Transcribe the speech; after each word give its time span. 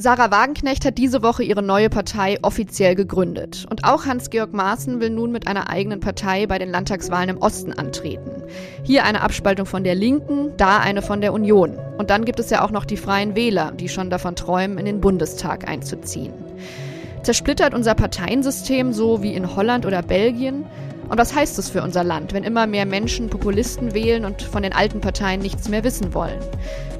Sarah 0.00 0.30
Wagenknecht 0.30 0.86
hat 0.86 0.96
diese 0.96 1.22
Woche 1.22 1.42
ihre 1.42 1.62
neue 1.62 1.90
Partei 1.90 2.38
offiziell 2.40 2.94
gegründet. 2.94 3.66
Und 3.68 3.84
auch 3.84 4.06
Hans-Georg 4.06 4.54
Maaßen 4.54 4.98
will 4.98 5.10
nun 5.10 5.30
mit 5.30 5.46
einer 5.46 5.68
eigenen 5.68 6.00
Partei 6.00 6.46
bei 6.46 6.58
den 6.58 6.70
Landtagswahlen 6.70 7.28
im 7.28 7.36
Osten 7.36 7.74
antreten. 7.74 8.42
Hier 8.82 9.04
eine 9.04 9.20
Abspaltung 9.20 9.66
von 9.66 9.84
der 9.84 9.94
Linken, 9.94 10.56
da 10.56 10.78
eine 10.78 11.02
von 11.02 11.20
der 11.20 11.34
Union. 11.34 11.76
Und 11.98 12.08
dann 12.08 12.24
gibt 12.24 12.40
es 12.40 12.48
ja 12.48 12.64
auch 12.64 12.70
noch 12.70 12.86
die 12.86 12.96
Freien 12.96 13.36
Wähler, 13.36 13.72
die 13.72 13.90
schon 13.90 14.08
davon 14.08 14.36
träumen, 14.36 14.78
in 14.78 14.86
den 14.86 15.02
Bundestag 15.02 15.68
einzuziehen. 15.68 16.32
Zersplittert 17.22 17.74
unser 17.74 17.94
Parteiensystem 17.94 18.94
so 18.94 19.22
wie 19.22 19.34
in 19.34 19.54
Holland 19.54 19.84
oder 19.84 20.00
Belgien? 20.00 20.64
Und 21.10 21.18
was 21.18 21.34
heißt 21.34 21.58
das 21.58 21.70
für 21.70 21.82
unser 21.82 22.04
Land, 22.04 22.32
wenn 22.32 22.44
immer 22.44 22.68
mehr 22.68 22.86
Menschen 22.86 23.28
Populisten 23.30 23.94
wählen 23.94 24.24
und 24.24 24.42
von 24.42 24.62
den 24.62 24.72
alten 24.72 25.00
Parteien 25.00 25.40
nichts 25.40 25.68
mehr 25.68 25.82
wissen 25.82 26.14
wollen? 26.14 26.38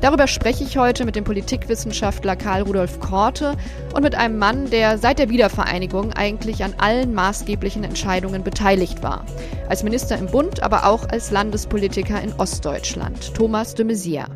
Darüber 0.00 0.26
spreche 0.26 0.64
ich 0.64 0.76
heute 0.76 1.04
mit 1.04 1.14
dem 1.14 1.22
Politikwissenschaftler 1.22 2.34
Karl 2.34 2.62
Rudolf 2.62 2.98
Korte 2.98 3.56
und 3.94 4.02
mit 4.02 4.16
einem 4.16 4.36
Mann, 4.36 4.68
der 4.68 4.98
seit 4.98 5.20
der 5.20 5.28
Wiedervereinigung 5.28 6.12
eigentlich 6.12 6.64
an 6.64 6.74
allen 6.78 7.14
maßgeblichen 7.14 7.84
Entscheidungen 7.84 8.42
beteiligt 8.42 9.00
war. 9.00 9.24
Als 9.68 9.84
Minister 9.84 10.18
im 10.18 10.26
Bund, 10.26 10.60
aber 10.60 10.86
auch 10.86 11.08
als 11.08 11.30
Landespolitiker 11.30 12.20
in 12.20 12.32
Ostdeutschland, 12.32 13.32
Thomas 13.34 13.76
de 13.76 13.86
Maizière. 13.86 14.26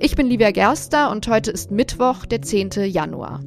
Ich 0.00 0.16
bin 0.16 0.26
Livia 0.26 0.50
Gerster 0.50 1.12
und 1.12 1.28
heute 1.28 1.52
ist 1.52 1.70
Mittwoch, 1.70 2.26
der 2.26 2.42
10. 2.42 2.70
Januar. 2.86 3.42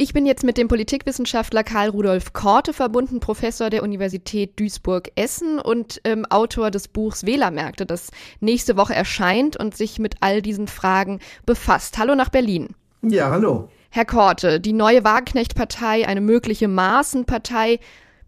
Ich 0.00 0.12
bin 0.12 0.26
jetzt 0.26 0.44
mit 0.44 0.58
dem 0.58 0.68
Politikwissenschaftler 0.68 1.64
Karl 1.64 1.88
Rudolf 1.88 2.32
Korte 2.32 2.72
verbunden, 2.72 3.18
Professor 3.18 3.68
der 3.68 3.82
Universität 3.82 4.52
Duisburg-Essen 4.60 5.58
und 5.58 6.00
ähm, 6.04 6.24
Autor 6.26 6.70
des 6.70 6.86
Buchs 6.86 7.26
Wählermärkte, 7.26 7.84
das 7.84 8.12
nächste 8.38 8.76
Woche 8.76 8.94
erscheint 8.94 9.56
und 9.56 9.76
sich 9.76 9.98
mit 9.98 10.14
all 10.20 10.40
diesen 10.40 10.68
Fragen 10.68 11.18
befasst. 11.46 11.98
Hallo 11.98 12.14
nach 12.14 12.28
Berlin. 12.28 12.68
Ja, 13.02 13.30
hallo. 13.30 13.70
Herr 13.90 14.04
Korte, 14.04 14.60
die 14.60 14.72
neue 14.72 15.02
Wagenknecht-Partei, 15.02 16.06
eine 16.06 16.20
mögliche 16.20 16.68
Maßenpartei, 16.68 17.80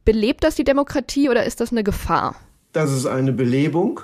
belebt 0.05 0.43
das 0.43 0.57
die 0.57 0.65
Demokratie 0.65 1.29
oder 1.29 1.45
ist 1.45 1.61
das 1.61 1.71
eine 1.71 1.85
Gefahr? 1.85 2.35
Das 2.73 2.91
ist 2.91 3.07
eine 3.07 3.33
Belebung. 3.33 4.01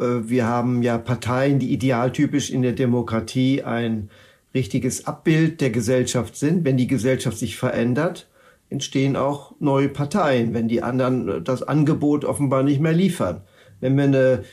Äh, 0.00 0.04
wir 0.22 0.46
haben 0.46 0.82
ja 0.82 0.96
Parteien, 0.96 1.58
die 1.58 1.70
idealtypisch 1.70 2.48
in 2.48 2.62
der 2.62 2.72
Demokratie 2.72 3.62
ein 3.62 4.08
richtiges 4.54 5.06
Abbild 5.06 5.60
der 5.60 5.70
Gesellschaft 5.70 6.36
sind. 6.36 6.64
Wenn 6.64 6.76
die 6.76 6.86
Gesellschaft 6.86 7.38
sich 7.38 7.56
verändert, 7.56 8.28
entstehen 8.70 9.16
auch 9.16 9.54
neue 9.60 9.88
Parteien, 9.88 10.54
wenn 10.54 10.68
die 10.68 10.82
anderen 10.82 11.28
äh, 11.28 11.40
das 11.42 11.62
Angebot 11.62 12.24
offenbar 12.24 12.62
nicht 12.62 12.80
mehr 12.80 12.92
liefern. 12.92 13.42
Wenn 13.80 13.96
wir 13.96 14.04
eine 14.04 14.44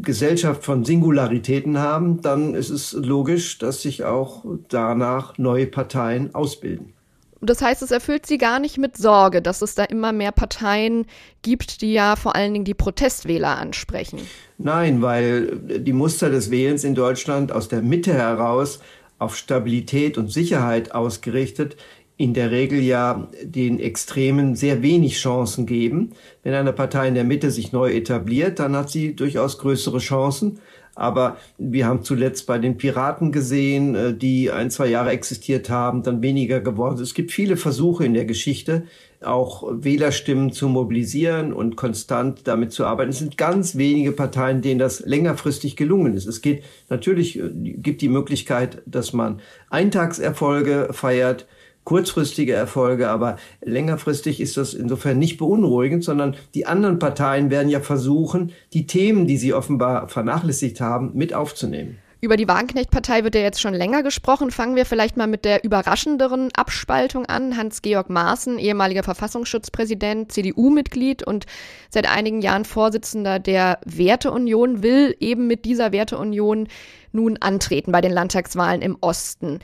Gesellschaft 0.00 0.64
von 0.64 0.84
Singularitäten 0.84 1.78
haben, 1.78 2.20
dann 2.20 2.54
ist 2.54 2.70
es 2.70 2.92
logisch, 2.92 3.58
dass 3.58 3.82
sich 3.82 4.04
auch 4.04 4.44
danach 4.68 5.38
neue 5.38 5.66
Parteien 5.66 6.34
ausbilden. 6.34 6.92
Das 7.40 7.60
heißt, 7.60 7.82
es 7.82 7.90
erfüllt 7.90 8.26
Sie 8.26 8.38
gar 8.38 8.58
nicht 8.58 8.78
mit 8.78 8.96
Sorge, 8.96 9.42
dass 9.42 9.60
es 9.60 9.74
da 9.74 9.84
immer 9.84 10.12
mehr 10.12 10.32
Parteien 10.32 11.04
gibt, 11.42 11.82
die 11.82 11.92
ja 11.92 12.16
vor 12.16 12.34
allen 12.36 12.54
Dingen 12.54 12.64
die 12.64 12.74
Protestwähler 12.74 13.58
ansprechen. 13.58 14.20
Nein, 14.56 15.02
weil 15.02 15.58
die 15.58 15.92
Muster 15.92 16.30
des 16.30 16.50
Wählens 16.50 16.84
in 16.84 16.94
Deutschland 16.94 17.52
aus 17.52 17.68
der 17.68 17.82
Mitte 17.82 18.14
heraus 18.14 18.80
auf 19.24 19.36
Stabilität 19.36 20.18
und 20.18 20.30
Sicherheit 20.30 20.94
ausgerichtet, 20.94 21.76
in 22.16 22.32
der 22.32 22.50
Regel 22.50 22.80
ja 22.80 23.28
den 23.42 23.80
Extremen 23.80 24.54
sehr 24.54 24.82
wenig 24.82 25.18
Chancen 25.18 25.66
geben. 25.66 26.12
Wenn 26.42 26.54
eine 26.54 26.72
Partei 26.72 27.08
in 27.08 27.14
der 27.14 27.24
Mitte 27.24 27.50
sich 27.50 27.72
neu 27.72 27.92
etabliert, 27.92 28.60
dann 28.60 28.76
hat 28.76 28.90
sie 28.90 29.16
durchaus 29.16 29.58
größere 29.58 29.98
Chancen. 29.98 30.60
Aber 30.94 31.38
wir 31.58 31.86
haben 31.86 32.04
zuletzt 32.04 32.46
bei 32.46 32.58
den 32.58 32.76
Piraten 32.76 33.32
gesehen, 33.32 33.94
äh, 33.96 34.14
die 34.14 34.50
ein, 34.52 34.70
zwei 34.70 34.86
Jahre 34.86 35.10
existiert 35.10 35.68
haben, 35.68 36.02
dann 36.04 36.22
weniger 36.22 36.60
geworden. 36.60 37.02
Es 37.02 37.14
gibt 37.14 37.32
viele 37.32 37.56
Versuche 37.56 38.04
in 38.04 38.14
der 38.14 38.26
Geschichte, 38.26 38.84
auch 39.20 39.64
Wählerstimmen 39.72 40.52
zu 40.52 40.68
mobilisieren 40.68 41.52
und 41.52 41.74
konstant 41.74 42.46
damit 42.46 42.72
zu 42.72 42.84
arbeiten. 42.84 43.10
Es 43.10 43.18
sind 43.18 43.36
ganz 43.36 43.76
wenige 43.76 44.12
Parteien, 44.12 44.62
denen 44.62 44.78
das 44.78 45.00
längerfristig 45.00 45.76
gelungen 45.76 46.14
ist. 46.14 46.26
Es 46.26 46.42
geht 46.42 46.62
natürlich, 46.88 47.40
äh, 47.40 47.50
gibt 47.52 48.00
die 48.00 48.08
Möglichkeit, 48.08 48.82
dass 48.86 49.12
man 49.12 49.40
Eintagserfolge 49.70 50.90
feiert, 50.92 51.46
kurzfristige 51.84 52.54
Erfolge, 52.54 53.08
aber 53.08 53.36
längerfristig 53.62 54.40
ist 54.40 54.56
das 54.56 54.74
insofern 54.74 55.18
nicht 55.18 55.38
beunruhigend, 55.38 56.02
sondern 56.02 56.36
die 56.54 56.66
anderen 56.66 56.98
Parteien 56.98 57.50
werden 57.50 57.68
ja 57.68 57.80
versuchen, 57.80 58.52
die 58.72 58.86
Themen, 58.86 59.26
die 59.26 59.36
sie 59.36 59.52
offenbar 59.52 60.08
vernachlässigt 60.08 60.80
haben, 60.80 61.12
mit 61.14 61.34
aufzunehmen. 61.34 61.98
Über 62.24 62.38
die 62.38 62.48
Wagenknecht-Partei 62.48 63.22
wird 63.22 63.34
ja 63.34 63.42
jetzt 63.42 63.60
schon 63.60 63.74
länger 63.74 64.02
gesprochen. 64.02 64.50
Fangen 64.50 64.76
wir 64.76 64.86
vielleicht 64.86 65.18
mal 65.18 65.26
mit 65.26 65.44
der 65.44 65.62
überraschenderen 65.62 66.48
Abspaltung 66.54 67.26
an. 67.26 67.54
Hans-Georg 67.54 68.08
Maaßen, 68.08 68.58
ehemaliger 68.58 69.02
Verfassungsschutzpräsident, 69.02 70.32
CDU-Mitglied 70.32 71.22
und 71.22 71.44
seit 71.90 72.10
einigen 72.10 72.40
Jahren 72.40 72.64
Vorsitzender 72.64 73.38
der 73.40 73.78
Werteunion, 73.84 74.82
will 74.82 75.14
eben 75.20 75.46
mit 75.46 75.66
dieser 75.66 75.92
Werteunion 75.92 76.68
nun 77.12 77.36
antreten 77.42 77.92
bei 77.92 78.00
den 78.00 78.12
Landtagswahlen 78.12 78.80
im 78.80 78.96
Osten. 79.02 79.58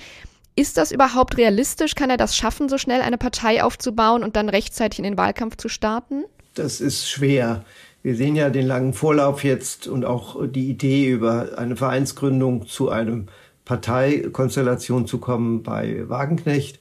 Ist 0.57 0.77
das 0.77 0.93
überhaupt 0.93 1.37
realistisch? 1.37 1.95
Kann 1.95 2.11
er 2.11 2.17
das 2.17 2.37
schaffen, 2.37 2.69
so 2.69 2.79
schnell 2.79 3.01
eine 3.01 3.19
Partei 3.19 3.63
aufzubauen 3.63 4.23
und 4.23 4.37
dann 4.37 4.49
rechtzeitig 4.49 4.99
in 4.99 5.05
den 5.05 5.17
Wahlkampf 5.17 5.57
zu 5.57 5.69
starten? 5.69 6.25
Das 6.55 6.81
ist 6.81 7.09
schwer. 7.09 7.65
Wir 8.03 8.17
sehen 8.17 8.35
ja 8.35 8.51
den 8.51 8.67
langen 8.67 8.93
Vorlauf 8.95 9.45
jetzt 9.45 9.87
und 9.87 10.05
auch 10.05 10.47
die 10.47 10.69
Idee 10.71 11.11
über 11.11 11.59
eine 11.59 11.77
Vereinsgründung 11.77 12.67
zu 12.67 12.89
einem 12.89 13.27
Parteikonstellation 13.65 15.07
zu 15.07 15.19
kommen 15.19 15.63
bei 15.63 16.09
Wagenknecht. 16.09 16.81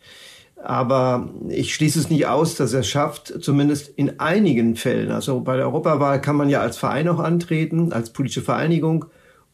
Aber 0.61 1.29
ich 1.47 1.73
schließe 1.73 1.99
es 1.99 2.09
nicht 2.09 2.27
aus, 2.27 2.55
dass 2.55 2.73
er 2.73 2.81
es 2.81 2.89
schafft, 2.89 3.33
zumindest 3.41 3.89
in 3.95 4.19
einigen 4.19 4.75
Fällen. 4.75 5.11
Also 5.11 5.39
bei 5.41 5.55
der 5.55 5.65
Europawahl 5.65 6.19
kann 6.19 6.35
man 6.35 6.49
ja 6.49 6.61
als 6.61 6.77
Verein 6.77 7.07
auch 7.07 7.19
antreten, 7.19 7.93
als 7.93 8.11
politische 8.11 8.41
Vereinigung. 8.41 9.05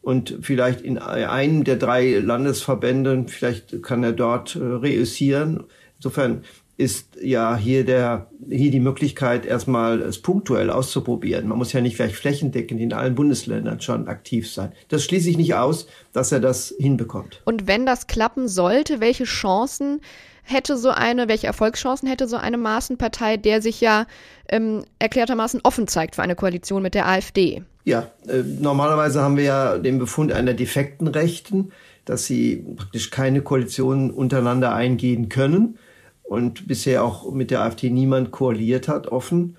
Und 0.06 0.38
vielleicht 0.40 0.82
in 0.82 0.98
einem 0.98 1.64
der 1.64 1.74
drei 1.74 2.20
Landesverbände, 2.20 3.24
vielleicht 3.26 3.82
kann 3.82 4.04
er 4.04 4.12
dort 4.12 4.54
äh, 4.54 4.60
reüssieren. 4.60 5.64
Insofern 5.96 6.44
ist 6.76 7.16
ja 7.20 7.56
hier 7.56 7.84
der, 7.84 8.30
hier 8.48 8.70
die 8.70 8.78
Möglichkeit, 8.78 9.44
erstmal 9.44 10.00
es 10.00 10.22
punktuell 10.22 10.70
auszuprobieren. 10.70 11.48
Man 11.48 11.58
muss 11.58 11.72
ja 11.72 11.80
nicht 11.80 11.96
gleich 11.96 12.16
flächendeckend 12.16 12.80
in 12.80 12.92
allen 12.92 13.16
Bundesländern 13.16 13.80
schon 13.80 14.06
aktiv 14.06 14.48
sein. 14.48 14.70
Das 14.90 15.02
schließe 15.02 15.28
ich 15.28 15.38
nicht 15.38 15.56
aus, 15.56 15.88
dass 16.12 16.30
er 16.30 16.38
das 16.38 16.72
hinbekommt. 16.78 17.42
Und 17.44 17.66
wenn 17.66 17.84
das 17.84 18.06
klappen 18.06 18.46
sollte, 18.46 19.00
welche 19.00 19.24
Chancen 19.24 20.02
hätte 20.44 20.76
so 20.76 20.90
eine, 20.90 21.26
welche 21.26 21.48
Erfolgschancen 21.48 22.08
hätte 22.08 22.28
so 22.28 22.36
eine 22.36 22.58
Maßenpartei, 22.58 23.38
der 23.38 23.60
sich 23.60 23.80
ja 23.80 24.06
ähm, 24.48 24.84
erklärtermaßen 25.00 25.62
offen 25.64 25.88
zeigt 25.88 26.14
für 26.14 26.22
eine 26.22 26.36
Koalition 26.36 26.84
mit 26.84 26.94
der 26.94 27.08
AfD? 27.08 27.64
Ja, 27.86 28.10
äh, 28.26 28.42
normalerweise 28.42 29.22
haben 29.22 29.36
wir 29.36 29.44
ja 29.44 29.78
den 29.78 30.00
Befund 30.00 30.32
einer 30.32 30.54
defekten 30.54 31.06
Rechten, 31.06 31.70
dass 32.04 32.26
sie 32.26 32.64
praktisch 32.76 33.10
keine 33.12 33.42
Koalition 33.42 34.10
untereinander 34.10 34.74
eingehen 34.74 35.28
können 35.28 35.78
und 36.24 36.66
bisher 36.66 37.04
auch 37.04 37.32
mit 37.32 37.52
der 37.52 37.60
AfD 37.62 37.88
niemand 37.90 38.32
koaliert 38.32 38.88
hat, 38.88 39.06
offen. 39.06 39.56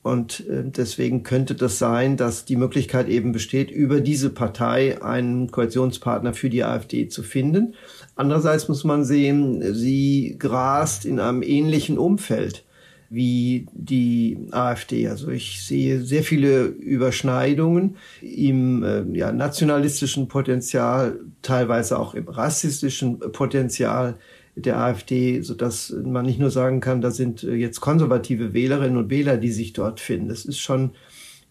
Und 0.00 0.48
äh, 0.48 0.62
deswegen 0.64 1.22
könnte 1.22 1.54
das 1.54 1.78
sein, 1.78 2.16
dass 2.16 2.46
die 2.46 2.56
Möglichkeit 2.56 3.10
eben 3.10 3.32
besteht, 3.32 3.70
über 3.70 4.00
diese 4.00 4.30
Partei 4.30 5.02
einen 5.02 5.50
Koalitionspartner 5.50 6.32
für 6.32 6.48
die 6.48 6.64
AfD 6.64 7.08
zu 7.08 7.22
finden. 7.22 7.74
Andererseits 8.14 8.68
muss 8.68 8.84
man 8.84 9.04
sehen, 9.04 9.74
sie 9.74 10.36
grast 10.38 11.04
in 11.04 11.20
einem 11.20 11.42
ähnlichen 11.42 11.98
Umfeld 11.98 12.64
wie 13.10 13.66
die 13.72 14.38
AfD. 14.50 15.08
Also 15.08 15.28
ich 15.28 15.64
sehe 15.64 16.00
sehr 16.00 16.22
viele 16.22 16.64
Überschneidungen 16.64 17.96
im 18.20 18.82
äh, 18.82 19.04
ja, 19.16 19.32
nationalistischen 19.32 20.28
Potenzial, 20.28 21.20
teilweise 21.42 21.98
auch 21.98 22.14
im 22.14 22.28
rassistischen 22.28 23.18
Potenzial 23.18 24.16
der 24.56 24.78
AfD, 24.78 25.42
so 25.42 25.54
dass 25.54 25.94
man 26.04 26.24
nicht 26.24 26.40
nur 26.40 26.50
sagen 26.50 26.80
kann, 26.80 27.00
da 27.00 27.10
sind 27.10 27.44
äh, 27.44 27.54
jetzt 27.54 27.80
konservative 27.80 28.54
Wählerinnen 28.54 28.96
und 28.96 29.10
Wähler, 29.10 29.36
die 29.36 29.52
sich 29.52 29.72
dort 29.72 30.00
finden. 30.00 30.28
Das 30.28 30.44
ist 30.44 30.58
schon 30.58 30.92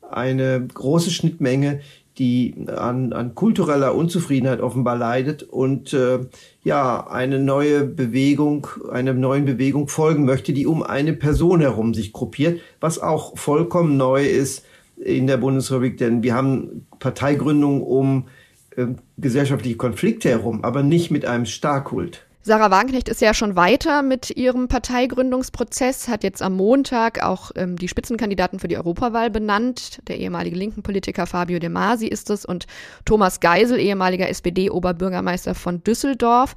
eine 0.10 0.68
große 0.74 1.12
Schnittmenge, 1.12 1.81
die 2.18 2.66
an, 2.68 3.14
an 3.14 3.36
kultureller 3.36 3.94
Unzufriedenheit 3.94 4.62
offenbar 4.62 4.98
leidet 4.98 5.44
und 5.44 5.94
äh, 5.94 6.20
ja 6.64 7.08
eine 7.08 7.40
neue 7.40 7.84
Bewegung, 7.84 8.68
einer 8.92 9.14
neuen 9.14 9.46
Bewegung 9.46 9.88
folgen 9.88 10.26
möchte, 10.26 10.54
die 10.54 10.66
um 10.66 10.82
eine 10.82 11.14
Person 11.14 11.60
herum 11.60 11.94
sich 11.94 12.14
gruppiert, 12.14 12.62
was 12.80 13.00
auch 13.00 13.38
vollkommen 13.38 13.98
neu 13.98 14.26
ist 14.26 14.66
in 14.98 15.28
der 15.28 15.38
Bundesrepublik, 15.38 15.98
denn 15.98 16.24
wir 16.24 16.34
haben 16.34 16.88
Parteigründungen 17.00 17.82
um 17.82 18.28
äh, 18.76 18.88
gesellschaftliche 19.18 19.78
Konflikte 19.78 20.30
herum, 20.30 20.64
aber 20.64 20.84
nicht 20.84 21.12
mit 21.12 21.26
einem 21.26 21.46
Starkkult. 21.46 22.26
Sarah 22.48 22.70
Wagenknecht 22.70 23.10
ist 23.10 23.22
ja 23.22 23.34
schon 23.34 23.56
weiter 23.56 24.04
mit 24.04 24.30
ihrem 24.38 24.68
Parteigründungsprozess, 24.68 26.08
hat 26.08 26.24
jetzt 26.24 26.44
am 26.44 26.54
Montag 26.54 27.24
auch 27.24 27.50
ähm, 27.56 27.76
die 27.76 27.88
Spitzenkandidaten 27.88 28.60
für 28.60 28.68
die 28.68 28.78
Europawahl 28.78 29.32
benannt. 29.32 30.00
Der 30.08 30.20
ehemalige 30.20 30.56
linken 30.56 30.84
Politiker 30.84 31.26
Fabio 31.26 31.58
De 31.58 31.70
Masi 31.70 32.06
ist 32.06 32.30
es 32.30 32.46
und 32.46 32.68
Thomas 33.04 33.40
Geisel, 33.40 33.80
ehemaliger 33.80 34.30
SPD-Oberbürgermeister 34.30 35.56
von 35.56 35.84
Düsseldorf. 35.84 36.54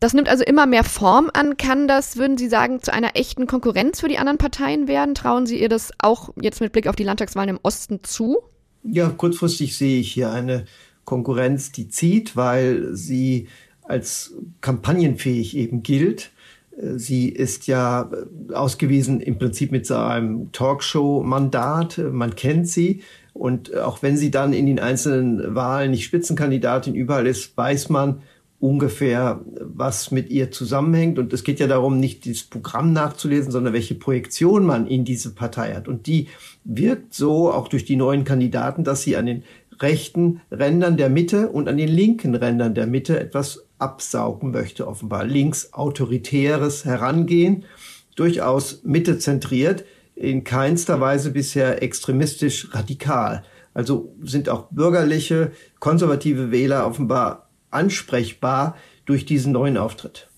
Das 0.00 0.14
nimmt 0.14 0.28
also 0.28 0.42
immer 0.42 0.66
mehr 0.66 0.82
Form 0.82 1.30
an. 1.32 1.56
Kann 1.56 1.86
das, 1.86 2.16
würden 2.16 2.36
Sie 2.36 2.48
sagen, 2.48 2.82
zu 2.82 2.92
einer 2.92 3.14
echten 3.14 3.46
Konkurrenz 3.46 4.00
für 4.00 4.08
die 4.08 4.18
anderen 4.18 4.38
Parteien 4.38 4.88
werden? 4.88 5.14
Trauen 5.14 5.46
Sie 5.46 5.60
ihr 5.60 5.68
das 5.68 5.92
auch 5.98 6.30
jetzt 6.40 6.60
mit 6.60 6.72
Blick 6.72 6.88
auf 6.88 6.96
die 6.96 7.04
Landtagswahlen 7.04 7.50
im 7.50 7.60
Osten 7.62 8.02
zu? 8.02 8.38
Ja, 8.82 9.10
kurzfristig 9.10 9.78
sehe 9.78 10.00
ich 10.00 10.12
hier 10.12 10.32
eine 10.32 10.64
Konkurrenz, 11.04 11.70
die 11.70 11.88
zieht, 11.88 12.34
weil 12.34 12.96
sie 12.96 13.46
als 13.82 14.34
kampagnenfähig 14.60 15.56
eben 15.56 15.82
gilt. 15.82 16.30
Sie 16.96 17.28
ist 17.28 17.66
ja 17.66 18.10
ausgewiesen 18.52 19.20
im 19.20 19.38
Prinzip 19.38 19.72
mit 19.72 19.86
so 19.86 19.96
einem 19.96 20.52
Talkshow-Mandat. 20.52 22.00
Man 22.10 22.34
kennt 22.34 22.68
sie. 22.68 23.02
Und 23.34 23.76
auch 23.76 24.02
wenn 24.02 24.16
sie 24.16 24.30
dann 24.30 24.52
in 24.52 24.66
den 24.66 24.78
einzelnen 24.78 25.54
Wahlen 25.54 25.90
nicht 25.90 26.04
Spitzenkandidatin 26.04 26.94
überall 26.94 27.26
ist, 27.26 27.56
weiß 27.56 27.88
man 27.90 28.22
ungefähr, 28.58 29.40
was 29.60 30.12
mit 30.12 30.30
ihr 30.30 30.50
zusammenhängt. 30.52 31.18
Und 31.18 31.32
es 31.32 31.42
geht 31.42 31.58
ja 31.58 31.66
darum, 31.66 31.98
nicht 31.98 32.26
das 32.28 32.44
Programm 32.44 32.92
nachzulesen, 32.92 33.50
sondern 33.50 33.72
welche 33.72 33.96
Projektion 33.96 34.64
man 34.64 34.86
in 34.86 35.04
diese 35.04 35.34
Partei 35.34 35.74
hat. 35.74 35.88
Und 35.88 36.06
die 36.06 36.28
wirkt 36.64 37.12
so 37.12 37.50
auch 37.52 37.68
durch 37.68 37.84
die 37.84 37.96
neuen 37.96 38.24
Kandidaten, 38.24 38.84
dass 38.84 39.02
sie 39.02 39.16
an 39.16 39.26
den 39.26 39.42
rechten 39.80 40.40
Rändern 40.50 40.96
der 40.96 41.08
Mitte 41.08 41.48
und 41.48 41.68
an 41.68 41.76
den 41.76 41.88
linken 41.88 42.34
Rändern 42.34 42.74
der 42.74 42.86
Mitte 42.86 43.18
etwas 43.18 43.66
absaugen 43.82 44.50
möchte, 44.50 44.86
offenbar. 44.86 45.24
Links 45.24 45.72
autoritäres 45.72 46.84
Herangehen, 46.84 47.64
durchaus 48.16 48.82
mittezentriert, 48.84 49.84
in 50.14 50.44
keinster 50.44 51.00
Weise 51.00 51.30
bisher 51.30 51.82
extremistisch 51.82 52.72
radikal. 52.72 53.44
Also 53.74 54.14
sind 54.22 54.48
auch 54.48 54.68
bürgerliche, 54.70 55.52
konservative 55.80 56.50
Wähler 56.50 56.86
offenbar 56.86 57.48
ansprechbar 57.70 58.76
durch 59.06 59.24
diesen 59.24 59.52
neuen 59.52 59.76
Auftritt. 59.76 60.28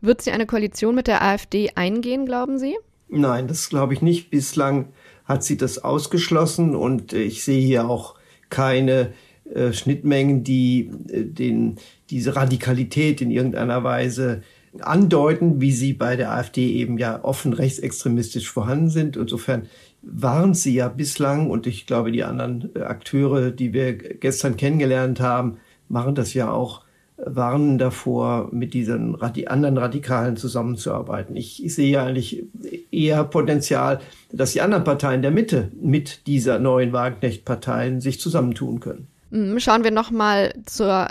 Wird 0.00 0.22
sie 0.22 0.30
eine 0.30 0.46
Koalition 0.46 0.94
mit 0.94 1.06
der 1.06 1.22
AfD 1.22 1.70
eingehen, 1.74 2.26
glauben 2.26 2.58
Sie? 2.58 2.76
Nein, 3.08 3.48
das 3.48 3.68
glaube 3.68 3.94
ich 3.94 4.02
nicht. 4.02 4.30
Bislang 4.30 4.92
hat 5.24 5.42
sie 5.42 5.56
das 5.56 5.82
ausgeschlossen 5.82 6.74
und 6.74 7.12
ich 7.12 7.42
sehe 7.42 7.64
hier 7.64 7.88
auch 7.88 8.14
keine 8.50 9.12
äh, 9.52 9.72
Schnittmengen, 9.72 10.44
die 10.44 10.90
äh, 11.08 11.24
den, 11.24 11.76
diese 12.10 12.36
Radikalität 12.36 13.20
in 13.20 13.30
irgendeiner 13.30 13.84
Weise 13.84 14.42
andeuten, 14.80 15.60
wie 15.60 15.72
sie 15.72 15.92
bei 15.92 16.16
der 16.16 16.32
AfD 16.32 16.72
eben 16.72 16.98
ja 16.98 17.22
offen 17.22 17.52
rechtsextremistisch 17.52 18.50
vorhanden 18.50 18.90
sind. 18.90 19.16
Insofern 19.16 19.68
waren 20.02 20.54
sie 20.54 20.74
ja 20.74 20.88
bislang, 20.88 21.50
und 21.50 21.66
ich 21.66 21.86
glaube, 21.86 22.12
die 22.12 22.24
anderen 22.24 22.70
äh, 22.74 22.80
Akteure, 22.80 23.50
die 23.50 23.72
wir 23.72 23.94
gestern 23.94 24.56
kennengelernt 24.56 25.20
haben, 25.20 25.58
machen 25.88 26.14
das 26.14 26.34
ja 26.34 26.50
auch, 26.50 26.82
warnen 27.16 27.78
davor, 27.78 28.48
mit 28.50 28.74
diesen 28.74 29.14
anderen 29.22 29.78
Radikalen 29.78 30.36
zusammenzuarbeiten. 30.36 31.36
Ich, 31.36 31.64
ich 31.64 31.72
sehe 31.74 32.02
eigentlich 32.02 32.44
eher 32.90 33.22
Potenzial, 33.22 34.00
dass 34.32 34.52
die 34.52 34.60
anderen 34.60 34.82
Parteien 34.82 35.22
der 35.22 35.30
Mitte 35.30 35.70
mit 35.80 36.26
dieser 36.26 36.58
neuen 36.58 36.92
Wagenknecht-Parteien 36.92 38.00
sich 38.00 38.20
zusammentun 38.20 38.80
können. 38.80 39.06
Mhm, 39.34 39.58
schauen 39.58 39.82
wir 39.82 39.90
nochmal 39.90 40.54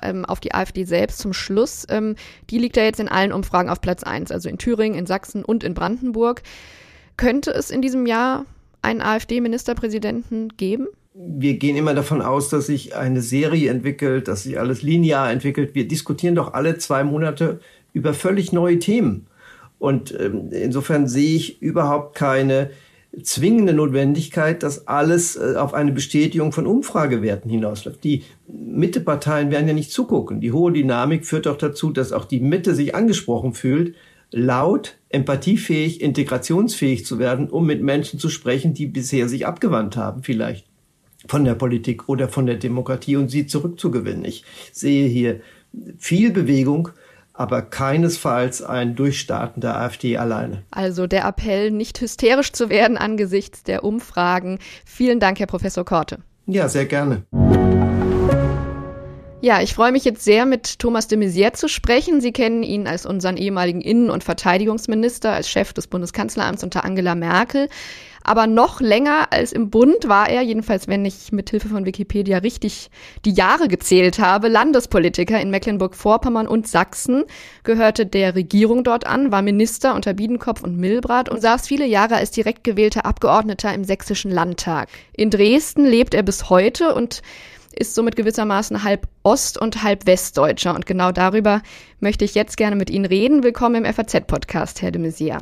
ähm, 0.01 0.23
auf 0.23 0.39
die 0.39 0.53
AfD 0.53 0.85
selbst 0.85 1.19
zum 1.19 1.33
Schluss. 1.33 1.85
Ähm, 1.89 2.15
die 2.49 2.57
liegt 2.57 2.77
ja 2.77 2.83
jetzt 2.83 3.01
in 3.01 3.09
allen 3.09 3.33
Umfragen 3.33 3.69
auf 3.69 3.81
Platz 3.81 4.03
1, 4.03 4.31
also 4.31 4.47
in 4.47 4.57
Thüringen, 4.57 4.97
in 4.97 5.05
Sachsen 5.05 5.43
und 5.43 5.65
in 5.65 5.73
Brandenburg. 5.73 6.41
Könnte 7.17 7.51
es 7.51 7.69
in 7.69 7.81
diesem 7.81 8.05
Jahr 8.05 8.45
einen 8.81 9.01
AfD-Ministerpräsidenten 9.01 10.55
geben? 10.55 10.87
Wir 11.13 11.57
gehen 11.57 11.75
immer 11.75 11.93
davon 11.93 12.21
aus, 12.21 12.47
dass 12.47 12.67
sich 12.67 12.95
eine 12.95 13.21
Serie 13.21 13.69
entwickelt, 13.69 14.29
dass 14.29 14.43
sich 14.43 14.57
alles 14.57 14.81
linear 14.81 15.29
entwickelt. 15.29 15.75
Wir 15.75 15.85
diskutieren 15.85 16.35
doch 16.35 16.53
alle 16.53 16.77
zwei 16.77 17.03
Monate 17.03 17.59
über 17.91 18.13
völlig 18.13 18.53
neue 18.53 18.79
Themen. 18.79 19.27
Und 19.79 20.17
ähm, 20.17 20.49
insofern 20.51 21.09
sehe 21.09 21.35
ich 21.35 21.61
überhaupt 21.61 22.15
keine 22.15 22.69
zwingende 23.21 23.73
Notwendigkeit, 23.73 24.63
dass 24.63 24.87
alles 24.87 25.35
äh, 25.35 25.55
auf 25.55 25.73
eine 25.73 25.91
Bestätigung 25.91 26.51
von 26.51 26.65
Umfragewerten 26.65 27.49
hinausläuft. 27.49 28.03
Die 28.03 28.23
Mitteparteien 28.47 29.51
werden 29.51 29.67
ja 29.67 29.73
nicht 29.73 29.91
zugucken. 29.91 30.41
Die 30.41 30.51
hohe 30.51 30.71
Dynamik 30.71 31.25
führt 31.25 31.47
auch 31.47 31.57
dazu, 31.57 31.91
dass 31.91 32.11
auch 32.11 32.25
die 32.25 32.39
Mitte 32.39 32.73
sich 32.73 32.95
angesprochen 32.95 33.53
fühlt, 33.53 33.95
laut, 34.31 34.97
empathiefähig, 35.09 36.01
integrationsfähig 36.01 37.05
zu 37.05 37.19
werden, 37.19 37.49
um 37.49 37.67
mit 37.67 37.83
Menschen 37.83 38.17
zu 38.19 38.29
sprechen, 38.29 38.73
die 38.73 38.87
bisher 38.87 39.29
sich 39.29 39.45
abgewandt 39.45 39.95
haben, 39.95 40.23
vielleicht 40.23 40.65
von 41.27 41.45
der 41.45 41.53
Politik 41.53 42.09
oder 42.09 42.27
von 42.27 42.47
der 42.47 42.55
Demokratie 42.55 43.15
und 43.15 43.29
sie 43.29 43.45
zurückzugewinnen. 43.45 44.25
Ich 44.25 44.43
sehe 44.71 45.07
hier 45.07 45.39
viel 45.97 46.31
Bewegung 46.31 46.89
aber 47.33 47.63
keinesfalls 47.63 48.61
ein 48.61 48.95
Durchstarten 48.95 49.61
der 49.61 49.77
AfD 49.77 50.17
alleine. 50.17 50.63
Also 50.71 51.07
der 51.07 51.25
Appell, 51.25 51.71
nicht 51.71 51.99
hysterisch 51.99 52.53
zu 52.53 52.69
werden 52.69 52.97
angesichts 52.97 53.63
der 53.63 53.83
Umfragen. 53.83 54.59
Vielen 54.85 55.19
Dank, 55.19 55.39
Herr 55.39 55.47
Professor 55.47 55.83
Korte. 55.83 56.19
Ja, 56.45 56.69
sehr 56.69 56.85
gerne. 56.85 57.23
Ja, 59.43 59.61
ich 59.61 59.73
freue 59.73 59.91
mich 59.91 60.05
jetzt 60.05 60.23
sehr, 60.23 60.45
mit 60.45 60.79
Thomas 60.79 61.09
de 61.09 61.17
Maizière 61.17 61.51
zu 61.51 61.67
sprechen. 61.67 62.21
Sie 62.21 62.31
kennen 62.31 62.63
ihn 62.63 62.87
als 62.87 63.05
unseren 63.05 63.35
ehemaligen 63.35 63.81
Innen- 63.81 64.09
und 64.09 64.23
Verteidigungsminister, 64.23 65.33
als 65.33 65.49
Chef 65.49 65.73
des 65.73 65.87
Bundeskanzleramts 65.87 66.63
unter 66.63 66.85
Angela 66.85 67.13
Merkel. 67.13 67.67
Aber 68.23 68.47
noch 68.47 68.79
länger 68.79 69.27
als 69.31 69.51
im 69.51 69.69
Bund 69.69 70.07
war 70.07 70.29
er, 70.29 70.41
jedenfalls 70.41 70.87
wenn 70.87 71.03
ich 71.03 71.31
mit 71.31 71.49
Hilfe 71.49 71.67
von 71.67 71.85
Wikipedia 71.85 72.37
richtig 72.37 72.89
die 73.25 73.33
Jahre 73.33 73.67
gezählt 73.67 74.19
habe, 74.19 74.47
Landespolitiker 74.47 75.39
in 75.39 75.49
Mecklenburg-Vorpommern 75.49 76.47
und 76.47 76.67
Sachsen, 76.67 77.25
gehörte 77.63 78.05
der 78.05 78.35
Regierung 78.35 78.83
dort 78.83 79.05
an, 79.05 79.31
war 79.31 79.41
Minister 79.41 79.93
unter 79.93 80.13
Biedenkopf 80.13 80.63
und 80.63 80.77
Milbrat 80.77 81.29
und 81.29 81.41
saß 81.41 81.67
viele 81.67 81.85
Jahre 81.85 82.15
als 82.15 82.31
direkt 82.31 82.63
gewählter 82.63 83.05
Abgeordneter 83.05 83.73
im 83.73 83.83
Sächsischen 83.83 84.31
Landtag. 84.31 84.87
In 85.11 85.29
Dresden 85.29 85.85
lebt 85.85 86.13
er 86.13 86.23
bis 86.23 86.49
heute 86.49 86.95
und 86.95 87.21
ist 87.75 87.95
somit 87.95 88.15
gewissermaßen 88.15 88.83
halb 88.83 89.07
Ost- 89.23 89.59
und 89.59 89.83
halb 89.83 90.05
Westdeutscher. 90.05 90.75
Und 90.75 90.85
genau 90.85 91.11
darüber 91.11 91.61
möchte 91.99 92.23
ich 92.23 92.35
jetzt 92.35 92.55
gerne 92.55 92.75
mit 92.75 92.89
Ihnen 92.89 93.05
reden. 93.05 93.43
Willkommen 93.43 93.83
im 93.83 93.93
FAZ-Podcast, 93.93 94.81
Herr 94.81 94.91
de 94.91 95.01
Maizière. 95.01 95.39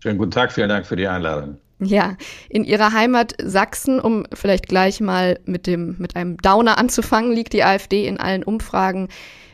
Schönen 0.00 0.18
guten 0.18 0.32
Tag, 0.32 0.52
vielen 0.52 0.68
Dank 0.68 0.86
für 0.86 0.96
die 0.96 1.08
Einladung. 1.08 1.56
Ja, 1.84 2.16
in 2.48 2.64
ihrer 2.64 2.92
Heimat 2.92 3.34
Sachsen, 3.42 3.98
um 3.98 4.24
vielleicht 4.32 4.68
gleich 4.68 5.00
mal 5.00 5.40
mit 5.44 5.66
dem, 5.66 5.96
mit 5.98 6.14
einem 6.14 6.36
Downer 6.36 6.78
anzufangen, 6.78 7.32
liegt 7.32 7.52
die 7.52 7.64
AfD 7.64 8.06
in 8.06 8.18
allen 8.18 8.44
Umfragen 8.44 9.08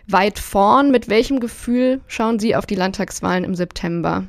weit 0.06 0.38
vorn. 0.38 0.90
Mit 0.90 1.08
welchem 1.08 1.40
Gefühl 1.40 2.00
schauen 2.06 2.38
Sie 2.38 2.54
auf 2.54 2.66
die 2.66 2.75
Landtagswahlen 2.75 3.44
im 3.44 3.54
September? 3.54 4.25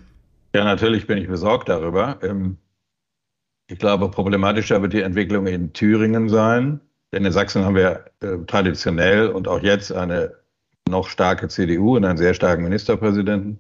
Ja, 0.56 0.63
natürlich 0.63 1.08
bin 1.08 1.18
ich 1.18 1.27
besorgt 1.27 1.70
darüber. 1.70 2.20
Ähm, 2.24 2.58
ich 3.68 3.77
glaube, 3.77 4.10
problematischer 4.10 4.82
wird 4.82 4.94
die 4.94 5.01
Entwicklung 5.01 5.48
in 5.48 5.74
Thüringen 5.74 6.29
sein. 6.29 6.79
Denn 7.12 7.25
in 7.25 7.32
Sachsen 7.32 7.65
haben 7.65 7.75
wir 7.75 8.06
äh, 8.22 8.38
traditionell 8.48 9.27
und 9.27 9.48
auch 9.48 9.62
jetzt 9.62 9.91
eine 9.91 10.36
noch 10.88 11.08
starke 11.08 11.48
CDU 11.48 11.98
und 11.98 12.06
einen 12.06 12.18
sehr 12.18 12.34
starken 12.34 12.63
Ministerpräsidenten. 12.63 13.60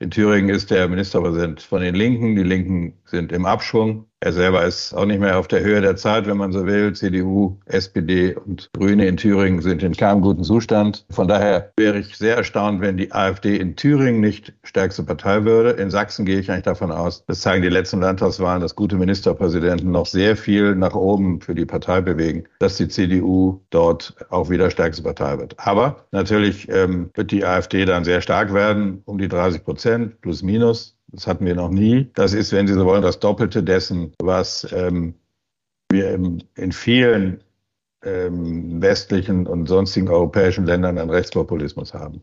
In 0.00 0.10
Thüringen 0.10 0.50
ist 0.50 0.70
der 0.70 0.88
Ministerpräsident 0.88 1.60
von 1.62 1.82
den 1.82 1.94
Linken. 1.94 2.36
Die 2.36 2.42
Linken 2.42 2.98
sind 3.04 3.32
im 3.32 3.46
Abschwung. 3.46 4.07
Er 4.20 4.32
selber 4.32 4.64
ist 4.64 4.94
auch 4.94 5.04
nicht 5.04 5.20
mehr 5.20 5.38
auf 5.38 5.46
der 5.46 5.60
Höhe 5.60 5.80
der 5.80 5.94
Zeit, 5.94 6.26
wenn 6.26 6.36
man 6.36 6.50
so 6.50 6.66
will. 6.66 6.92
CDU, 6.92 7.56
SPD 7.66 8.34
und 8.34 8.68
Grüne 8.72 9.06
in 9.06 9.16
Thüringen 9.16 9.62
sind 9.62 9.84
in 9.84 9.94
keinem 9.94 10.22
guten 10.22 10.42
Zustand. 10.42 11.06
Von 11.08 11.28
daher 11.28 11.72
wäre 11.76 12.00
ich 12.00 12.16
sehr 12.16 12.36
erstaunt, 12.36 12.80
wenn 12.80 12.96
die 12.96 13.12
AfD 13.12 13.56
in 13.56 13.76
Thüringen 13.76 14.20
nicht 14.20 14.52
stärkste 14.64 15.04
Partei 15.04 15.44
würde. 15.44 15.70
In 15.70 15.90
Sachsen 15.90 16.26
gehe 16.26 16.40
ich 16.40 16.50
eigentlich 16.50 16.64
davon 16.64 16.90
aus, 16.90 17.24
das 17.26 17.42
zeigen 17.42 17.62
die 17.62 17.68
letzten 17.68 18.00
Landtagswahlen, 18.00 18.60
dass 18.60 18.74
gute 18.74 18.96
Ministerpräsidenten 18.96 19.92
noch 19.92 20.06
sehr 20.06 20.36
viel 20.36 20.74
nach 20.74 20.96
oben 20.96 21.40
für 21.40 21.54
die 21.54 21.66
Partei 21.66 22.00
bewegen, 22.00 22.42
dass 22.58 22.76
die 22.76 22.88
CDU 22.88 23.60
dort 23.70 24.16
auch 24.30 24.50
wieder 24.50 24.70
stärkste 24.72 25.04
Partei 25.04 25.38
wird. 25.38 25.54
Aber 25.58 26.06
natürlich 26.10 26.68
ähm, 26.68 27.10
wird 27.14 27.30
die 27.30 27.44
AfD 27.44 27.84
dann 27.84 28.02
sehr 28.02 28.20
stark 28.20 28.52
werden, 28.52 29.00
um 29.04 29.18
die 29.18 29.28
30 29.28 29.62
Prozent 29.62 30.20
plus 30.20 30.42
minus. 30.42 30.97
Das 31.08 31.26
hatten 31.26 31.46
wir 31.46 31.54
noch 31.54 31.70
nie. 31.70 32.10
Das 32.14 32.34
ist, 32.34 32.52
wenn 32.52 32.66
Sie 32.66 32.74
so 32.74 32.84
wollen, 32.84 33.02
das 33.02 33.18
Doppelte 33.18 33.62
dessen, 33.62 34.12
was 34.20 34.66
ähm, 34.72 35.14
wir 35.90 36.10
im, 36.10 36.38
in 36.54 36.72
vielen 36.72 37.42
ähm, 38.04 38.80
westlichen 38.80 39.46
und 39.46 39.66
sonstigen 39.66 40.08
europäischen 40.08 40.66
Ländern 40.66 40.98
an 40.98 41.10
Rechtspopulismus 41.10 41.94
haben. 41.94 42.22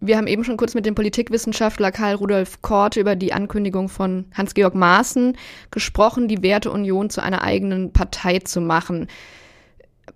Wir 0.00 0.16
haben 0.16 0.28
eben 0.28 0.44
schon 0.44 0.56
kurz 0.56 0.74
mit 0.74 0.86
dem 0.86 0.94
Politikwissenschaftler 0.94 1.90
Karl 1.90 2.14
Rudolf 2.14 2.62
Korte 2.62 3.00
über 3.00 3.16
die 3.16 3.32
Ankündigung 3.32 3.88
von 3.88 4.26
Hans-Georg 4.32 4.74
Maaßen 4.74 5.36
gesprochen, 5.70 6.28
die 6.28 6.42
Werteunion 6.42 7.10
zu 7.10 7.20
einer 7.20 7.42
eigenen 7.42 7.92
Partei 7.92 8.38
zu 8.38 8.60
machen. 8.60 9.08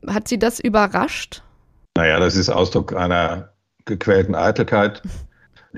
Hat 0.06 0.28
Sie 0.28 0.38
das 0.38 0.60
überrascht? 0.60 1.42
Naja, 1.96 2.20
das 2.20 2.36
ist 2.36 2.48
Ausdruck 2.48 2.94
einer 2.94 3.52
gequälten 3.84 4.34
Eitelkeit. 4.34 5.02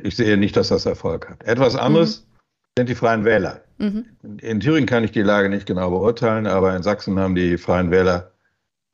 ich 0.03 0.17
sehe 0.17 0.37
nicht, 0.37 0.57
dass 0.57 0.69
das 0.69 0.87
Erfolg 0.87 1.29
hat. 1.29 1.45
Etwas 1.45 1.77
anderes 1.77 2.21
mhm. 2.21 2.35
sind 2.79 2.89
die 2.89 2.95
Freien 2.95 3.25
Wähler. 3.25 3.61
Mhm. 3.79 4.07
In 4.41 4.61
Thüringen 4.61 4.87
kann 4.87 5.05
ich 5.05 5.13
die 5.13 5.23
Lage 5.23 5.49
nicht 5.49 5.67
genau 5.67 5.91
beurteilen, 5.91 6.47
aber 6.47 6.75
in 6.77 6.83
Sachsen 6.83 7.19
haben 7.19 7.35
die 7.35 7.59
Freien 7.59 7.91
Wähler 7.91 8.33